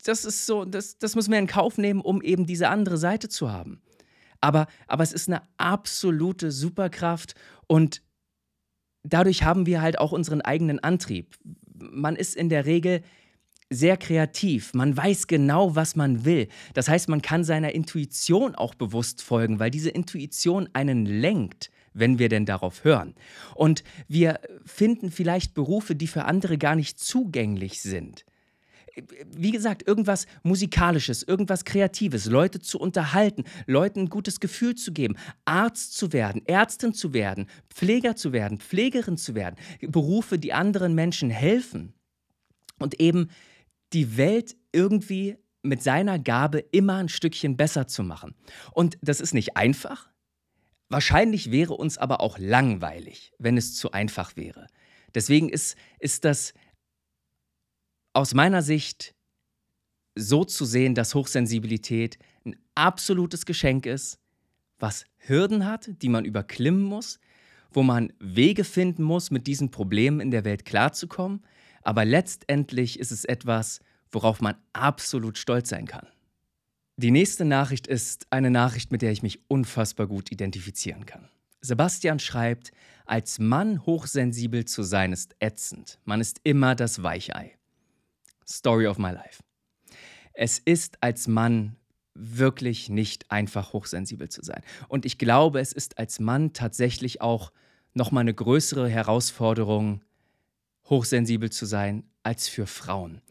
[0.03, 3.27] das ist so, das, das müssen wir in Kauf nehmen, um eben diese andere Seite
[3.27, 3.81] zu haben.
[4.39, 7.33] Aber, aber es ist eine absolute Superkraft
[7.65, 8.03] und
[9.03, 11.35] dadurch haben wir halt auch unseren eigenen Antrieb.
[11.73, 13.01] Man ist in der Regel
[13.69, 14.73] sehr kreativ.
[14.73, 16.47] Man weiß genau, was man will.
[16.73, 22.19] Das heißt, man kann seiner Intuition auch bewusst folgen, weil diese Intuition einen lenkt, wenn
[22.19, 23.15] wir denn darauf hören.
[23.55, 28.25] Und wir finden vielleicht Berufe, die für andere gar nicht zugänglich sind
[29.35, 35.17] wie gesagt, irgendwas Musikalisches, irgendwas Kreatives, Leute zu unterhalten, Leuten ein gutes Gefühl zu geben,
[35.43, 40.95] Arzt zu werden, Ärztin zu werden, Pfleger zu werden, Pflegerin zu werden, Berufe, die anderen
[40.95, 41.93] Menschen helfen
[42.79, 43.29] und eben
[43.95, 48.35] die Welt irgendwie mit seiner Gabe immer ein Stückchen besser zu machen.
[48.71, 50.11] Und das ist nicht einfach.
[50.89, 54.67] Wahrscheinlich wäre uns aber auch langweilig, wenn es zu einfach wäre.
[55.15, 56.53] Deswegen ist, ist das
[58.13, 59.15] aus meiner Sicht
[60.15, 64.19] so zu sehen, dass Hochsensibilität ein absolutes Geschenk ist,
[64.77, 67.19] was Hürden hat, die man überklimmen muss,
[67.71, 71.45] wo man Wege finden muss, mit diesen Problemen in der Welt klarzukommen,
[71.85, 73.79] aber letztendlich ist es etwas,
[74.11, 76.07] worauf man absolut stolz sein kann.
[76.97, 81.29] Die nächste Nachricht ist eine Nachricht, mit der ich mich unfassbar gut identifizieren kann.
[81.61, 82.71] Sebastian schreibt,
[83.05, 85.99] als Mann hochsensibel zu sein ist ätzend.
[86.05, 87.57] Man ist immer das Weichei.
[88.47, 89.43] Story of my life.
[90.33, 91.75] Es ist als Mann
[92.13, 94.61] wirklich nicht einfach hochsensibel zu sein.
[94.87, 97.51] Und ich glaube, es ist als Mann tatsächlich auch
[97.93, 100.01] nochmal eine größere Herausforderung,
[100.89, 103.21] hochsensibel zu sein, als für Frauen.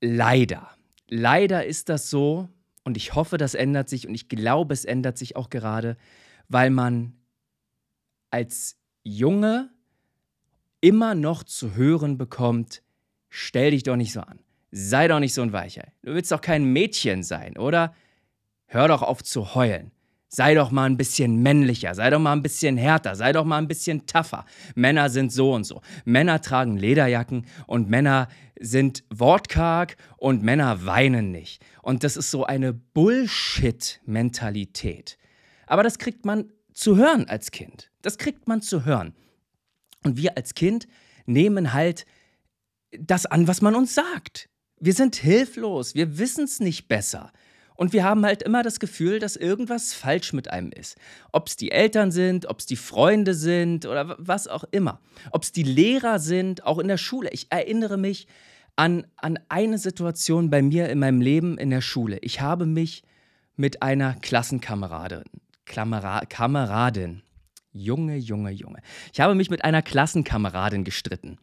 [0.00, 0.70] Leider.
[1.08, 2.48] Leider ist das so,
[2.84, 5.96] und ich hoffe, das ändert sich, und ich glaube, es ändert sich auch gerade,
[6.48, 7.14] weil man
[8.30, 9.70] als Junge
[10.80, 12.82] immer noch zu hören bekommt,
[13.38, 14.38] Stell dich doch nicht so an.
[14.70, 15.84] Sei doch nicht so ein Weicher.
[16.00, 17.94] Du willst doch kein Mädchen sein, oder?
[18.64, 19.92] Hör doch auf zu heulen.
[20.36, 23.56] Sei doch mal ein bisschen männlicher, sei doch mal ein bisschen härter, sei doch mal
[23.56, 24.44] ein bisschen tougher.
[24.74, 25.80] Männer sind so und so.
[26.04, 28.28] Männer tragen Lederjacken und Männer
[28.60, 31.64] sind wortkarg und Männer weinen nicht.
[31.80, 35.16] Und das ist so eine Bullshit-Mentalität.
[35.66, 37.90] Aber das kriegt man zu hören als Kind.
[38.02, 39.14] Das kriegt man zu hören.
[40.04, 40.86] Und wir als Kind
[41.24, 42.04] nehmen halt
[42.90, 44.50] das an, was man uns sagt.
[44.78, 47.32] Wir sind hilflos, wir wissen es nicht besser.
[47.76, 50.96] Und wir haben halt immer das Gefühl, dass irgendwas falsch mit einem ist.
[51.32, 55.00] Ob es die Eltern sind, ob es die Freunde sind oder was auch immer.
[55.30, 57.30] Ob es die Lehrer sind, auch in der Schule.
[57.32, 58.26] Ich erinnere mich
[58.76, 62.18] an, an eine Situation bei mir in meinem Leben in der Schule.
[62.22, 63.02] Ich habe mich
[63.56, 65.24] mit einer Klassenkameradin,
[65.64, 67.22] Klamera, Kameradin,
[67.72, 68.80] Junge, Junge, Junge.
[69.12, 71.38] Ich habe mich mit einer Klassenkameradin gestritten.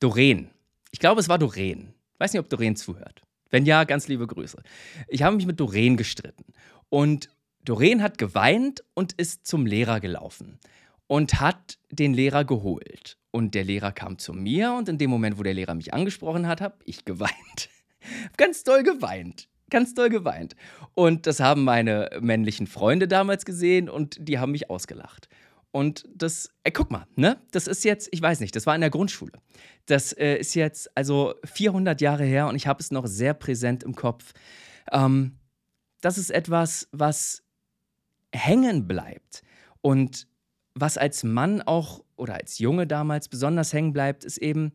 [0.00, 0.50] Doreen.
[0.90, 1.94] Ich glaube, es war Doreen.
[2.18, 3.22] Weiß nicht, ob Doreen zuhört.
[3.50, 4.62] Wenn ja, ganz liebe Grüße.
[5.08, 6.44] Ich habe mich mit Doreen gestritten.
[6.88, 7.28] Und
[7.64, 10.58] Doreen hat geweint und ist zum Lehrer gelaufen
[11.06, 13.18] und hat den Lehrer geholt.
[13.30, 16.46] Und der Lehrer kam zu mir und in dem Moment, wo der Lehrer mich angesprochen
[16.46, 17.68] hat, habe ich geweint.
[18.36, 19.48] ganz doll geweint.
[19.68, 20.54] ganz doll geweint.
[20.94, 25.28] Und das haben meine männlichen Freunde damals gesehen und die haben mich ausgelacht.
[25.76, 27.38] Und das, ey, guck mal, ne?
[27.50, 29.32] Das ist jetzt, ich weiß nicht, das war in der Grundschule.
[29.84, 33.82] Das äh, ist jetzt also 400 Jahre her und ich habe es noch sehr präsent
[33.82, 34.32] im Kopf.
[34.90, 35.38] Ähm,
[36.00, 37.42] das ist etwas, was
[38.32, 39.42] hängen bleibt.
[39.82, 40.28] Und
[40.74, 44.72] was als Mann auch oder als Junge damals besonders hängen bleibt, ist eben,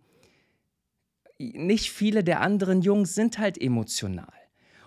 [1.39, 4.31] nicht viele der anderen Jungs sind halt emotional.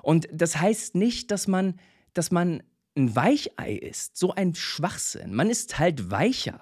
[0.01, 1.81] Und das heißt nicht, dass man,
[2.13, 2.63] dass man
[2.97, 4.17] ein Weichei ist.
[4.17, 5.35] So ein Schwachsinn.
[5.35, 6.61] Man ist halt weicher.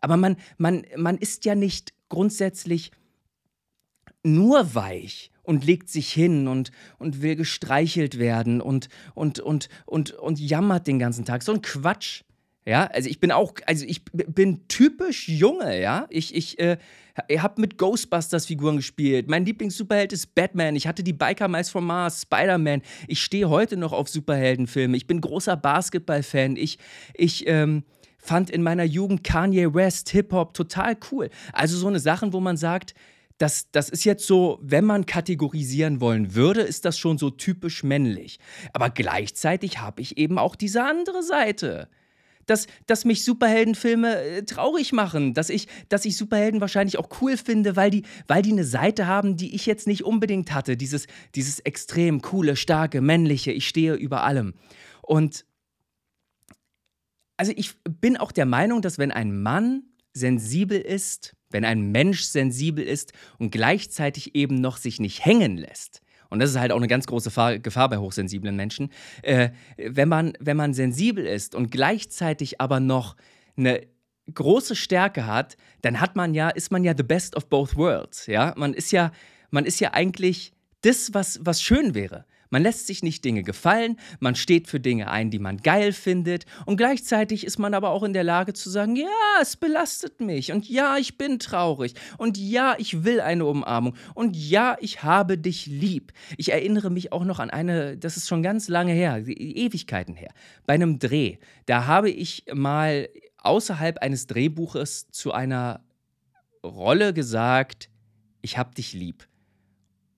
[0.00, 2.90] Aber man, man, man ist ja nicht grundsätzlich
[4.22, 10.12] nur weich und legt sich hin und, und will gestreichelt werden und, und, und, und,
[10.12, 11.42] und jammert den ganzen Tag.
[11.42, 12.22] So ein Quatsch.
[12.66, 16.06] Ja, also ich bin auch, also ich bin typisch Junge, ja.
[16.10, 16.76] Ich, ich äh,
[17.38, 19.28] habe mit Ghostbusters-Figuren gespielt.
[19.28, 20.76] Mein Lieblings-Superheld ist Batman.
[20.76, 22.82] Ich hatte die Biker Mice from Mars, Spider-Man.
[23.08, 24.96] Ich stehe heute noch auf Superheldenfilme.
[24.96, 26.56] Ich bin großer Basketball-Fan.
[26.56, 26.78] Ich,
[27.14, 27.84] ich, ähm,
[28.20, 31.30] fand in meiner Jugend Kanye West, Hip-Hop total cool.
[31.52, 32.94] Also so eine Sachen, wo man sagt,
[33.38, 37.82] das, das ist jetzt so, wenn man kategorisieren wollen würde, ist das schon so typisch
[37.82, 38.38] männlich.
[38.74, 41.88] Aber gleichzeitig habe ich eben auch diese andere Seite
[42.50, 47.36] dass, dass mich Superheldenfilme äh, traurig machen, dass ich, dass ich Superhelden wahrscheinlich auch cool
[47.36, 50.76] finde, weil die, weil die eine Seite haben, die ich jetzt nicht unbedingt hatte.
[50.76, 54.54] Dieses, dieses extrem coole, starke, männliche, ich stehe über allem.
[55.00, 55.46] Und
[57.36, 62.22] also ich bin auch der Meinung, dass wenn ein Mann sensibel ist, wenn ein Mensch
[62.22, 66.76] sensibel ist und gleichzeitig eben noch sich nicht hängen lässt, und das ist halt auch
[66.76, 68.90] eine ganz große Gefahr bei hochsensiblen Menschen,
[69.22, 73.16] äh, wenn, man, wenn man sensibel ist und gleichzeitig aber noch
[73.56, 73.82] eine
[74.32, 78.26] große Stärke hat, dann hat man ja, ist man ja the best of both worlds.
[78.26, 78.54] Ja?
[78.56, 79.10] Man ist ja,
[79.50, 82.24] man ist ja eigentlich das, was, was schön wäre.
[82.50, 86.44] Man lässt sich nicht Dinge gefallen, man steht für Dinge ein, die man geil findet
[86.66, 89.06] und gleichzeitig ist man aber auch in der Lage zu sagen, ja,
[89.40, 94.36] es belastet mich und ja, ich bin traurig und ja, ich will eine Umarmung und
[94.36, 96.12] ja, ich habe dich lieb.
[96.36, 100.32] Ich erinnere mich auch noch an eine, das ist schon ganz lange her, Ewigkeiten her,
[100.66, 101.36] bei einem Dreh.
[101.66, 103.08] Da habe ich mal
[103.38, 105.84] außerhalb eines Drehbuches zu einer
[106.64, 107.90] Rolle gesagt,
[108.42, 109.28] ich hab dich lieb.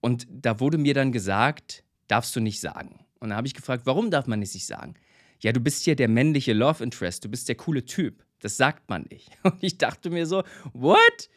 [0.01, 1.82] Und da wurde mir dann gesagt,
[2.13, 2.99] darfst du nicht sagen.
[3.19, 4.93] Und dann habe ich gefragt, warum darf man es nicht sagen?
[5.39, 8.23] Ja, du bist ja der männliche Love Interest, du bist der coole Typ.
[8.39, 9.29] Das sagt man nicht.
[9.43, 11.29] Und ich dachte mir so, what?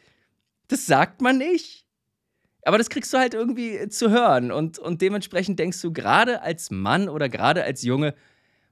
[0.67, 1.85] Das sagt man nicht?
[2.61, 4.51] Aber das kriegst du halt irgendwie zu hören.
[4.51, 8.13] Und, und dementsprechend denkst du gerade als Mann oder gerade als Junge,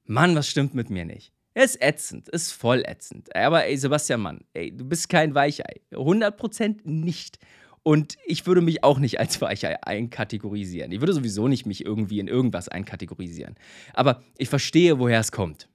[0.03, 1.31] Mann, was stimmt mit mir nicht?
[1.53, 3.33] Er ist ätzend, ist voll ätzend.
[3.33, 5.79] Aber ey, Sebastian Mann, ey, du bist kein Weichei.
[5.93, 7.39] 100% nicht.
[7.87, 10.91] Und ich würde mich auch nicht als Weichei einkategorisieren.
[10.91, 13.53] Ich würde sowieso nicht mich irgendwie in irgendwas einkategorisieren.
[13.93, 15.69] Aber ich verstehe, woher es kommt.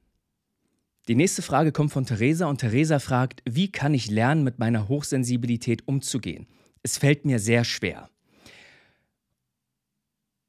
[1.06, 4.88] Die nächste Frage kommt von Theresa und Theresa fragt, wie kann ich lernen, mit meiner
[4.88, 6.48] Hochsensibilität umzugehen?
[6.82, 8.10] Es fällt mir sehr schwer.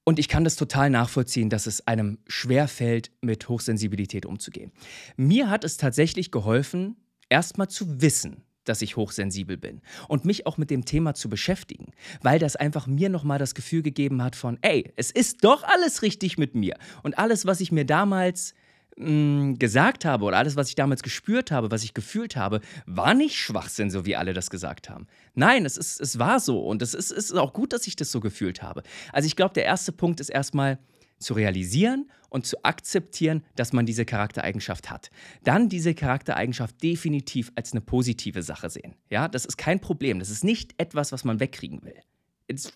[0.04, 4.72] Und ich kann das total nachvollziehen, dass es einem schwer fällt, mit Hochsensibilität umzugehen.
[5.16, 6.96] Mir hat es tatsächlich geholfen,
[7.30, 11.92] erstmal zu wissen, dass ich hochsensibel bin und mich auch mit dem Thema zu beschäftigen,
[12.22, 16.02] weil das einfach mir nochmal das Gefühl gegeben hat von, ey, es ist doch alles
[16.02, 18.54] richtig mit mir und alles, was ich mir damals
[18.98, 22.62] mh, mm, gesagt habe oder alles, was ich damals gespürt habe, was ich gefühlt habe,
[22.86, 25.08] war nicht Schwachsinn, so wie alle das gesagt haben.
[25.34, 27.96] Nein, es, ist, es war so und es ist, es ist auch gut, dass ich
[27.96, 28.84] das so gefühlt habe.
[29.12, 30.78] Also ich glaube, der erste Punkt ist erstmal,
[31.22, 35.12] zu realisieren und zu akzeptieren, dass man diese Charaktereigenschaft hat.
[35.44, 38.96] Dann diese Charaktereigenschaft definitiv als eine positive Sache sehen.
[39.10, 40.18] Ja, das ist kein Problem.
[40.18, 42.00] Das ist nicht etwas, was man wegkriegen will.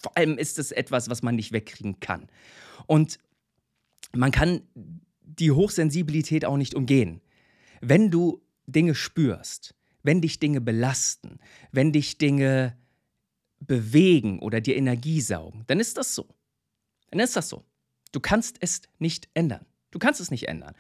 [0.02, 2.28] Vor allem ist es etwas, was man nicht wegkriegen kann.
[2.86, 3.18] Und
[4.14, 4.62] man kann
[5.22, 7.22] die Hochsensibilität auch nicht umgehen.
[7.80, 11.40] Wenn du Dinge spürst, wenn dich Dinge belasten,
[11.72, 12.78] wenn dich Dinge
[13.62, 16.28] bewegen oder dir Energie saugen, dann ist das so.
[17.10, 17.64] Dann ist das so.
[18.16, 19.66] Du kannst es nicht ändern.
[19.92, 20.74] Du kannst es nicht ändern.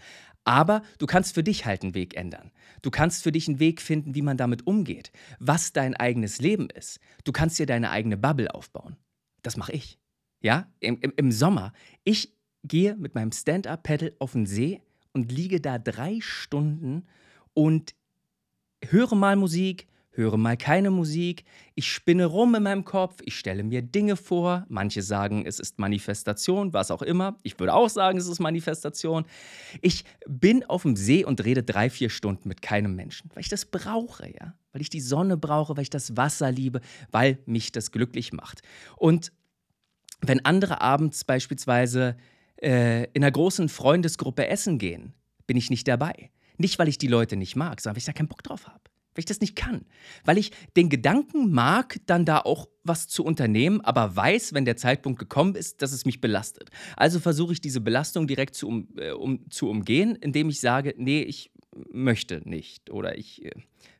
[0.45, 2.51] Aber du kannst für dich halt einen Weg ändern.
[2.81, 6.69] Du kannst für dich einen Weg finden, wie man damit umgeht, was dein eigenes Leben
[6.69, 7.01] ist.
[7.25, 8.95] Du kannst dir deine eigene Bubble aufbauen.
[9.41, 9.99] Das mache ich.
[10.39, 11.73] Ja, Im, im, im Sommer.
[12.05, 12.33] Ich
[12.63, 14.81] gehe mit meinem Stand-up-Pedal auf den See
[15.11, 17.05] und liege da drei Stunden
[17.53, 17.95] und
[18.81, 21.43] höre mal Musik, höre mal keine Musik,
[21.75, 25.79] ich spinne rum in meinem Kopf, ich stelle mir Dinge vor, manche sagen, es ist
[25.79, 29.25] Manifestation, was auch immer, ich würde auch sagen, es ist Manifestation.
[29.81, 33.49] Ich bin auf dem See und rede drei, vier Stunden mit keinem Menschen, weil ich
[33.49, 37.71] das brauche, ja, weil ich die Sonne brauche, weil ich das Wasser liebe, weil mich
[37.71, 38.61] das glücklich macht.
[38.97, 39.31] Und
[40.21, 42.15] wenn andere abends beispielsweise
[42.61, 45.13] äh, in einer großen Freundesgruppe essen gehen,
[45.47, 46.31] bin ich nicht dabei.
[46.57, 48.81] Nicht, weil ich die Leute nicht mag, sondern weil ich da keinen Bock drauf habe.
[49.15, 49.85] Weil ich das nicht kann.
[50.25, 54.75] Weil ich den Gedanken mag, dann da auch was zu unternehmen, aber weiß, wenn der
[54.75, 56.69] Zeitpunkt gekommen ist, dass es mich belastet.
[56.97, 60.93] Also versuche ich diese Belastung direkt zu, um, äh, um, zu umgehen, indem ich sage,
[60.97, 61.51] nee, ich
[61.91, 62.89] möchte nicht.
[62.91, 63.51] Oder ich äh,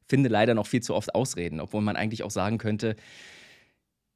[0.06, 2.98] finde leider noch viel zu oft Ausreden, obwohl man eigentlich auch sagen könnte,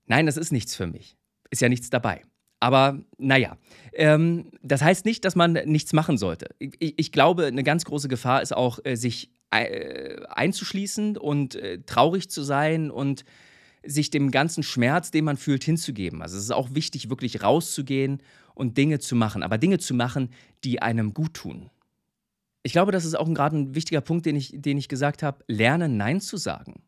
[0.06, 1.16] nein, das ist nichts für mich.
[1.50, 2.24] Ist ja nichts dabei.
[2.60, 3.58] Aber naja,
[3.94, 6.50] ähm, das heißt nicht, dass man nichts machen sollte.
[6.60, 12.30] Ich, ich glaube, eine ganz große Gefahr ist auch, äh, sich einzuschließen und äh, traurig
[12.30, 13.26] zu sein und
[13.86, 16.22] sich dem ganzen Schmerz, den man fühlt, hinzugeben.
[16.22, 18.22] Also es ist auch wichtig, wirklich rauszugehen
[18.54, 20.30] und Dinge zu machen, aber Dinge zu machen,
[20.64, 21.70] die einem gut tun.
[22.62, 25.44] Ich glaube, das ist auch gerade ein wichtiger Punkt, den ich, den ich gesagt habe,
[25.48, 26.84] lernen, Nein zu sagen.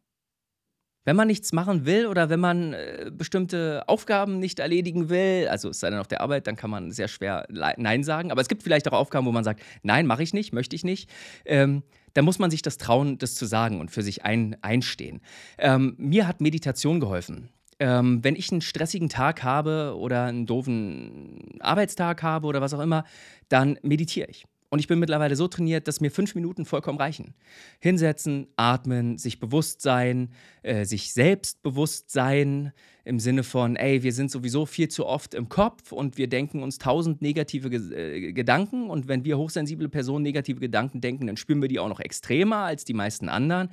[1.03, 5.70] Wenn man nichts machen will oder wenn man äh, bestimmte Aufgaben nicht erledigen will, also
[5.70, 8.32] es sei denn auf der Arbeit, dann kann man sehr schwer Nein sagen.
[8.32, 10.84] Aber es gibt vielleicht auch Aufgaben, wo man sagt, nein, mache ich nicht, möchte ich
[10.84, 11.09] nicht.
[11.45, 11.82] Ähm,
[12.14, 15.22] da muss man sich das trauen, das zu sagen und für sich ein, einstehen.
[15.57, 17.49] Ähm, mir hat Meditation geholfen.
[17.80, 22.80] Ähm, wenn ich einen stressigen Tag habe oder einen doofen Arbeitstag habe oder was auch
[22.80, 23.05] immer,
[23.49, 24.45] dann meditiere ich.
[24.70, 27.34] Und ich bin mittlerweile so trainiert, dass mir fünf Minuten vollkommen reichen.
[27.80, 30.30] Hinsetzen, atmen, sich bewusst sein,
[30.64, 32.72] äh, sich selbst bewusst sein,
[33.04, 36.62] im Sinne von, ey, wir sind sowieso viel zu oft im Kopf und wir denken
[36.62, 38.89] uns tausend negative äh, Gedanken.
[38.89, 42.58] Und wenn wir hochsensible Personen negative Gedanken denken, dann spüren wir die auch noch extremer
[42.58, 43.70] als die meisten anderen.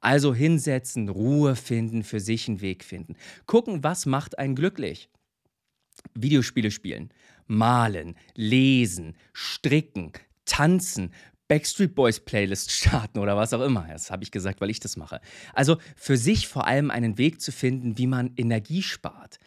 [0.00, 3.16] Also hinsetzen, Ruhe finden, für sich einen Weg finden.
[3.46, 5.08] Gucken, was macht einen glücklich.
[6.14, 7.10] Videospiele spielen,
[7.46, 10.12] malen, lesen, stricken,
[10.44, 11.12] tanzen,
[11.48, 13.86] Backstreet Boys Playlist starten oder was auch immer.
[13.90, 15.20] Das habe ich gesagt, weil ich das mache.
[15.54, 19.38] Also für sich vor allem einen Weg zu finden, wie man Energie spart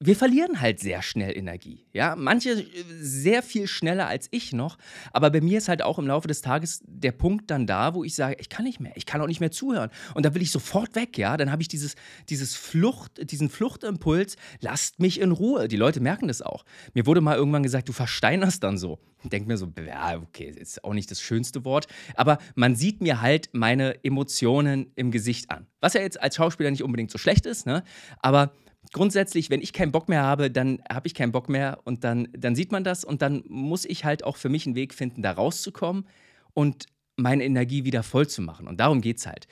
[0.00, 1.84] wir verlieren halt sehr schnell Energie.
[1.92, 2.66] Ja, manche äh,
[3.00, 4.78] sehr viel schneller als ich noch.
[5.12, 8.04] Aber bei mir ist halt auch im Laufe des Tages der Punkt dann da, wo
[8.04, 9.90] ich sage, ich kann nicht mehr, ich kann auch nicht mehr zuhören.
[10.14, 11.36] Und da will ich sofort weg, ja.
[11.36, 11.96] Dann habe ich dieses,
[12.28, 15.66] dieses Flucht, diesen Fluchtimpuls, lasst mich in Ruhe.
[15.66, 16.64] Die Leute merken das auch.
[16.94, 19.00] Mir wurde mal irgendwann gesagt, du versteinerst dann so.
[19.24, 21.88] Ich denke mir so, ja, okay, ist auch nicht das schönste Wort.
[22.14, 25.66] Aber man sieht mir halt meine Emotionen im Gesicht an.
[25.80, 27.82] Was ja jetzt als Schauspieler nicht unbedingt so schlecht ist, ne?
[28.20, 28.52] Aber
[28.92, 32.28] grundsätzlich, wenn ich keinen Bock mehr habe, dann habe ich keinen Bock mehr und dann,
[32.32, 35.22] dann sieht man das und dann muss ich halt auch für mich einen Weg finden,
[35.22, 36.06] da rauszukommen
[36.54, 36.86] und
[37.16, 38.68] meine Energie wieder voll zu machen.
[38.68, 39.48] Und darum geht es halt.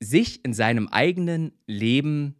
[0.00, 2.36] Sich in seinem eigenen Leben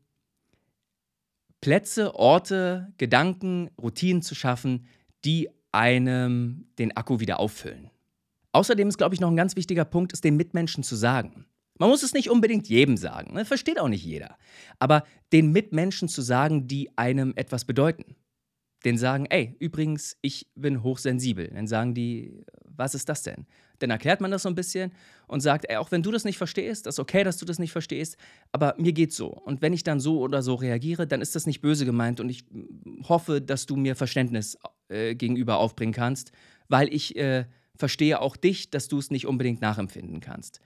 [1.61, 4.87] Plätze, Orte, Gedanken, Routinen zu schaffen,
[5.24, 7.91] die einem den Akku wieder auffüllen.
[8.53, 11.47] Außerdem ist, glaube ich, noch ein ganz wichtiger Punkt, es den Mitmenschen zu sagen.
[11.81, 13.47] Man muss es nicht unbedingt jedem sagen, ne?
[13.47, 14.37] versteht auch nicht jeder.
[14.78, 15.03] Aber
[15.33, 18.16] den Mitmenschen zu sagen, die einem etwas bedeuten.
[18.85, 21.49] Den sagen, ey, übrigens, ich bin hochsensibel.
[21.49, 23.47] Dann sagen die, was ist das denn?
[23.78, 24.93] Dann erklärt man das so ein bisschen
[25.26, 27.59] und sagt, ey, auch wenn du das nicht verstehst, das ist okay, dass du das
[27.59, 28.18] nicht verstehst,
[28.53, 29.28] aber mir geht's so.
[29.28, 32.28] Und wenn ich dann so oder so reagiere, dann ist das nicht böse gemeint und
[32.28, 32.45] ich
[33.09, 34.59] hoffe, dass du mir Verständnis
[34.89, 36.33] äh, gegenüber aufbringen kannst,
[36.68, 40.61] weil ich äh, verstehe auch dich, dass du es nicht unbedingt nachempfinden kannst.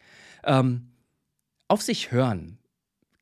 [0.45, 0.89] Ähm,
[1.75, 2.61] auf sich hören.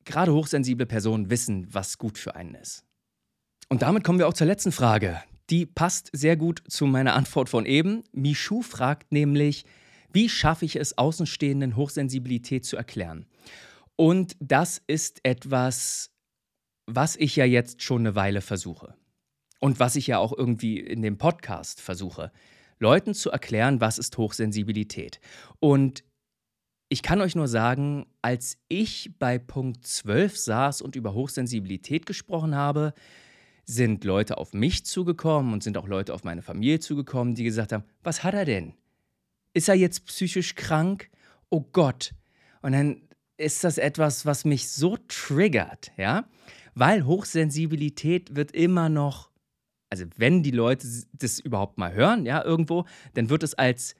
[0.05, 2.84] Gerade hochsensible Personen wissen, was gut für einen ist.
[3.70, 5.22] Und damit kommen wir auch zur letzten Frage.
[5.48, 8.05] Die passt sehr gut zu meiner Antwort von eben.
[8.12, 9.64] Michu fragt nämlich,
[10.12, 13.24] wie schaffe ich es, Außenstehenden Hochsensibilität zu erklären?
[13.96, 16.11] Und das ist etwas,
[16.84, 18.94] was ich ja jetzt schon eine Weile versuche.
[19.61, 22.30] Und was ich ja auch irgendwie in dem Podcast versuche.
[22.78, 25.20] Leuten zu erklären, was ist Hochsensibilität.
[25.59, 26.05] Und
[26.93, 32.55] ich kann euch nur sagen, als ich bei Punkt 12 saß und über Hochsensibilität gesprochen
[32.55, 32.93] habe,
[33.64, 37.72] sind Leute auf mich zugekommen und sind auch Leute auf meine Familie zugekommen, die gesagt
[37.72, 38.74] haben, was hat er denn?
[39.55, 41.09] Ist er jetzt psychisch krank?
[41.49, 42.12] Oh Gott.
[42.61, 43.01] Und dann
[43.38, 46.28] ist das etwas, was mich so triggert, ja?
[46.74, 49.30] Weil Hochsensibilität wird immer noch,
[49.88, 52.84] also wenn die Leute das überhaupt mal hören, ja, irgendwo,
[53.14, 53.95] dann wird es als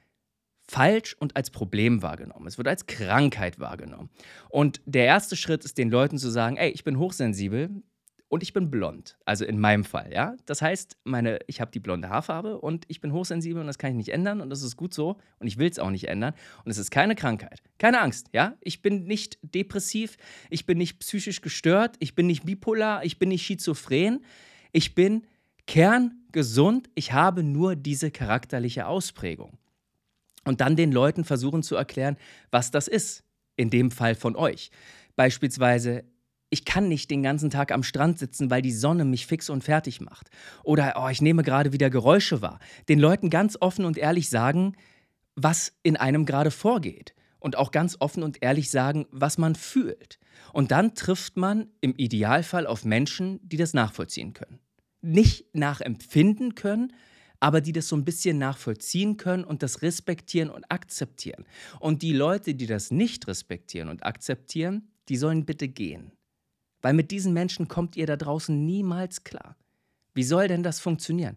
[0.73, 2.47] falsch und als Problem wahrgenommen.
[2.47, 4.09] Es wird als Krankheit wahrgenommen.
[4.49, 7.83] Und der erste Schritt ist den Leuten zu sagen, ey, ich bin hochsensibel
[8.29, 9.19] und ich bin blond.
[9.27, 10.35] Also in meinem Fall, ja.
[10.47, 13.91] Das heißt, meine, ich habe die blonde Haarfarbe und ich bin hochsensibel und das kann
[13.91, 16.33] ich nicht ändern und das ist gut so und ich will es auch nicht ändern.
[16.65, 17.63] Und es ist keine Krankheit.
[17.77, 18.57] Keine Angst, ja.
[18.63, 20.17] Ich bin nicht depressiv,
[20.49, 24.25] ich bin nicht psychisch gestört, ich bin nicht bipolar, ich bin nicht schizophren.
[24.73, 25.27] Ich bin
[25.67, 29.59] kerngesund, ich habe nur diese charakterliche Ausprägung
[30.45, 32.17] und dann den Leuten versuchen zu erklären,
[32.51, 33.25] was das ist.
[33.55, 34.71] In dem Fall von euch.
[35.15, 36.05] Beispielsweise,
[36.49, 39.63] ich kann nicht den ganzen Tag am Strand sitzen, weil die Sonne mich fix und
[39.63, 40.31] fertig macht.
[40.65, 42.59] Oder oh, ich nehme gerade wieder Geräusche wahr.
[42.89, 44.75] Den Leuten ganz offen und ehrlich sagen,
[45.35, 47.15] was in einem gerade vorgeht.
[47.39, 50.19] Und auch ganz offen und ehrlich sagen, was man fühlt.
[50.53, 54.61] Und dann trifft man im Idealfall auf Menschen, die das nachvollziehen können.
[55.01, 56.93] Nicht nachempfinden können,
[57.43, 61.45] aber die das so ein bisschen nachvollziehen können und das respektieren und akzeptieren.
[61.81, 66.13] Und die Leute, die das nicht respektieren und akzeptieren, die sollen bitte gehen.
[66.83, 69.57] Weil mit diesen Menschen kommt ihr da draußen niemals klar.
[70.15, 71.37] Wie soll denn das funktionieren?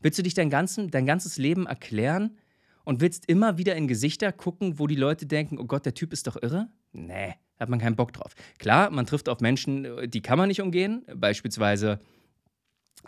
[0.00, 2.36] Willst du dich dein, ganzen, dein ganzes Leben erklären
[2.84, 6.12] und willst immer wieder in Gesichter gucken, wo die Leute denken, oh Gott, der Typ
[6.12, 6.68] ist doch irre?
[6.90, 8.34] Nee, hat man keinen Bock drauf.
[8.58, 12.00] Klar, man trifft auf Menschen, die kann man nicht umgehen, beispielsweise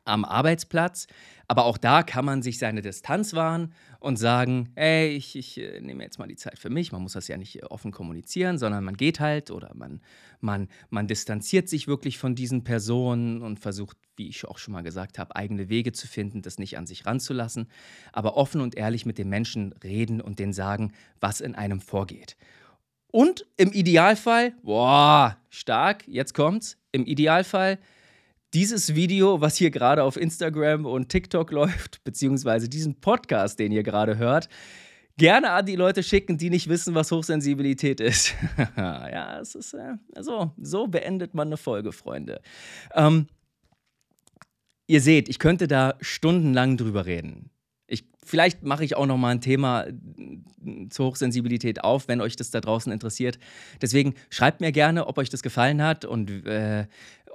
[0.06, 1.06] am Arbeitsplatz.
[1.48, 5.80] Aber auch da kann man sich seine Distanz wahren und sagen, ey, ich, ich äh,
[5.80, 6.90] nehme jetzt mal die Zeit für mich.
[6.90, 10.00] Man muss das ja nicht äh, offen kommunizieren, sondern man geht halt oder man,
[10.40, 14.82] man, man distanziert sich wirklich von diesen Personen und versucht, wie ich auch schon mal
[14.82, 17.68] gesagt habe, eigene Wege zu finden, das nicht an sich ranzulassen.
[18.12, 22.36] Aber offen und ehrlich mit den Menschen reden und denen sagen, was in einem vorgeht.
[23.12, 27.78] Und im Idealfall, boah, stark, jetzt kommt's, im Idealfall
[28.54, 33.82] dieses Video, was hier gerade auf Instagram und TikTok läuft, beziehungsweise diesen Podcast, den ihr
[33.82, 34.48] gerade hört,
[35.16, 38.34] gerne an die Leute schicken, die nicht wissen, was Hochsensibilität ist.
[38.76, 42.40] ja, es ist äh, so, so beendet man eine Folge, Freunde.
[42.94, 43.26] Ähm,
[44.86, 47.50] ihr seht, ich könnte da stundenlang drüber reden.
[47.88, 52.36] Ich, vielleicht mache ich auch noch mal ein Thema äh, zur Hochsensibilität auf, wenn euch
[52.36, 53.38] das da draußen interessiert.
[53.80, 56.86] Deswegen schreibt mir gerne, ob euch das gefallen hat und äh,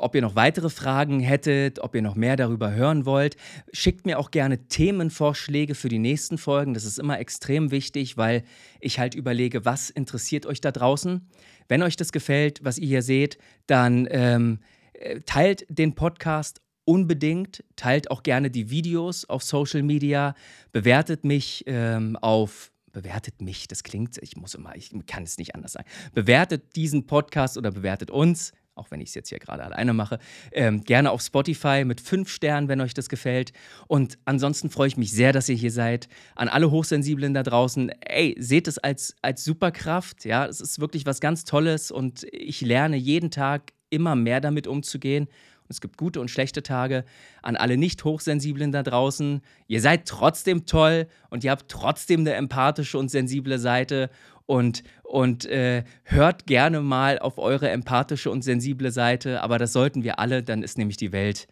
[0.02, 3.38] ob ihr noch weitere Fragen hättet, ob ihr noch mehr darüber hören wollt.
[3.72, 6.74] Schickt mir auch gerne Themenvorschläge für die nächsten Folgen.
[6.74, 8.44] Das ist immer extrem wichtig, weil
[8.80, 11.30] ich halt überlege, was interessiert euch da draußen.
[11.68, 13.38] Wenn euch das gefällt, was ihr hier seht,
[13.68, 14.60] dann ähm,
[14.94, 17.64] äh, teilt den Podcast unbedingt.
[17.76, 20.36] Teilt auch gerne die Videos auf Social Media.
[20.72, 25.56] Bewertet mich ähm, auf bewertet mich, das klingt, ich muss immer, ich kann es nicht
[25.56, 25.88] anders sagen.
[26.14, 30.20] Bewertet diesen Podcast oder bewertet uns, auch wenn ich es jetzt hier gerade alleine mache,
[30.52, 33.52] ähm, gerne auf Spotify mit fünf Sternen, wenn euch das gefällt.
[33.88, 36.08] Und ansonsten freue ich mich sehr, dass ihr hier seid.
[36.36, 40.26] An alle Hochsensiblen da draußen, ey, seht es als, als Superkraft.
[40.26, 44.68] Ja, es ist wirklich was ganz Tolles und ich lerne jeden Tag immer mehr damit
[44.68, 45.28] umzugehen.
[45.72, 47.06] Es gibt gute und schlechte Tage.
[47.42, 52.98] An alle Nicht-Hochsensiblen da draußen, ihr seid trotzdem toll und ihr habt trotzdem eine empathische
[52.98, 54.10] und sensible Seite
[54.46, 60.04] und, und äh, hört gerne mal auf eure empathische und sensible Seite, aber das sollten
[60.04, 61.48] wir alle, dann ist nämlich die Welt,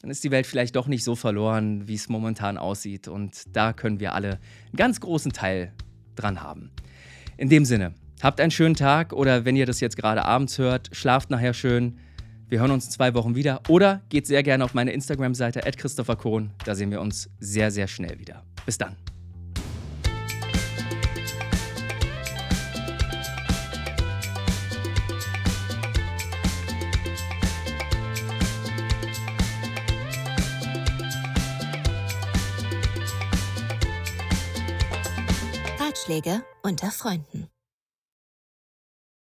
[0.00, 3.72] dann ist die Welt vielleicht doch nicht so verloren, wie es momentan aussieht und da
[3.72, 5.72] können wir alle einen ganz großen Teil
[6.14, 6.70] dran haben.
[7.36, 10.88] In dem Sinne, Habt einen schönen Tag oder wenn ihr das jetzt gerade abends hört,
[10.92, 11.98] schlaft nachher schön.
[12.48, 16.16] Wir hören uns in zwei Wochen wieder oder geht sehr gerne auf meine Instagram-Seite Christopher
[16.16, 16.50] Kohn.
[16.64, 18.42] Da sehen wir uns sehr, sehr schnell wieder.
[18.64, 18.96] Bis dann.
[36.06, 37.48] Ratschläge unter Freunden.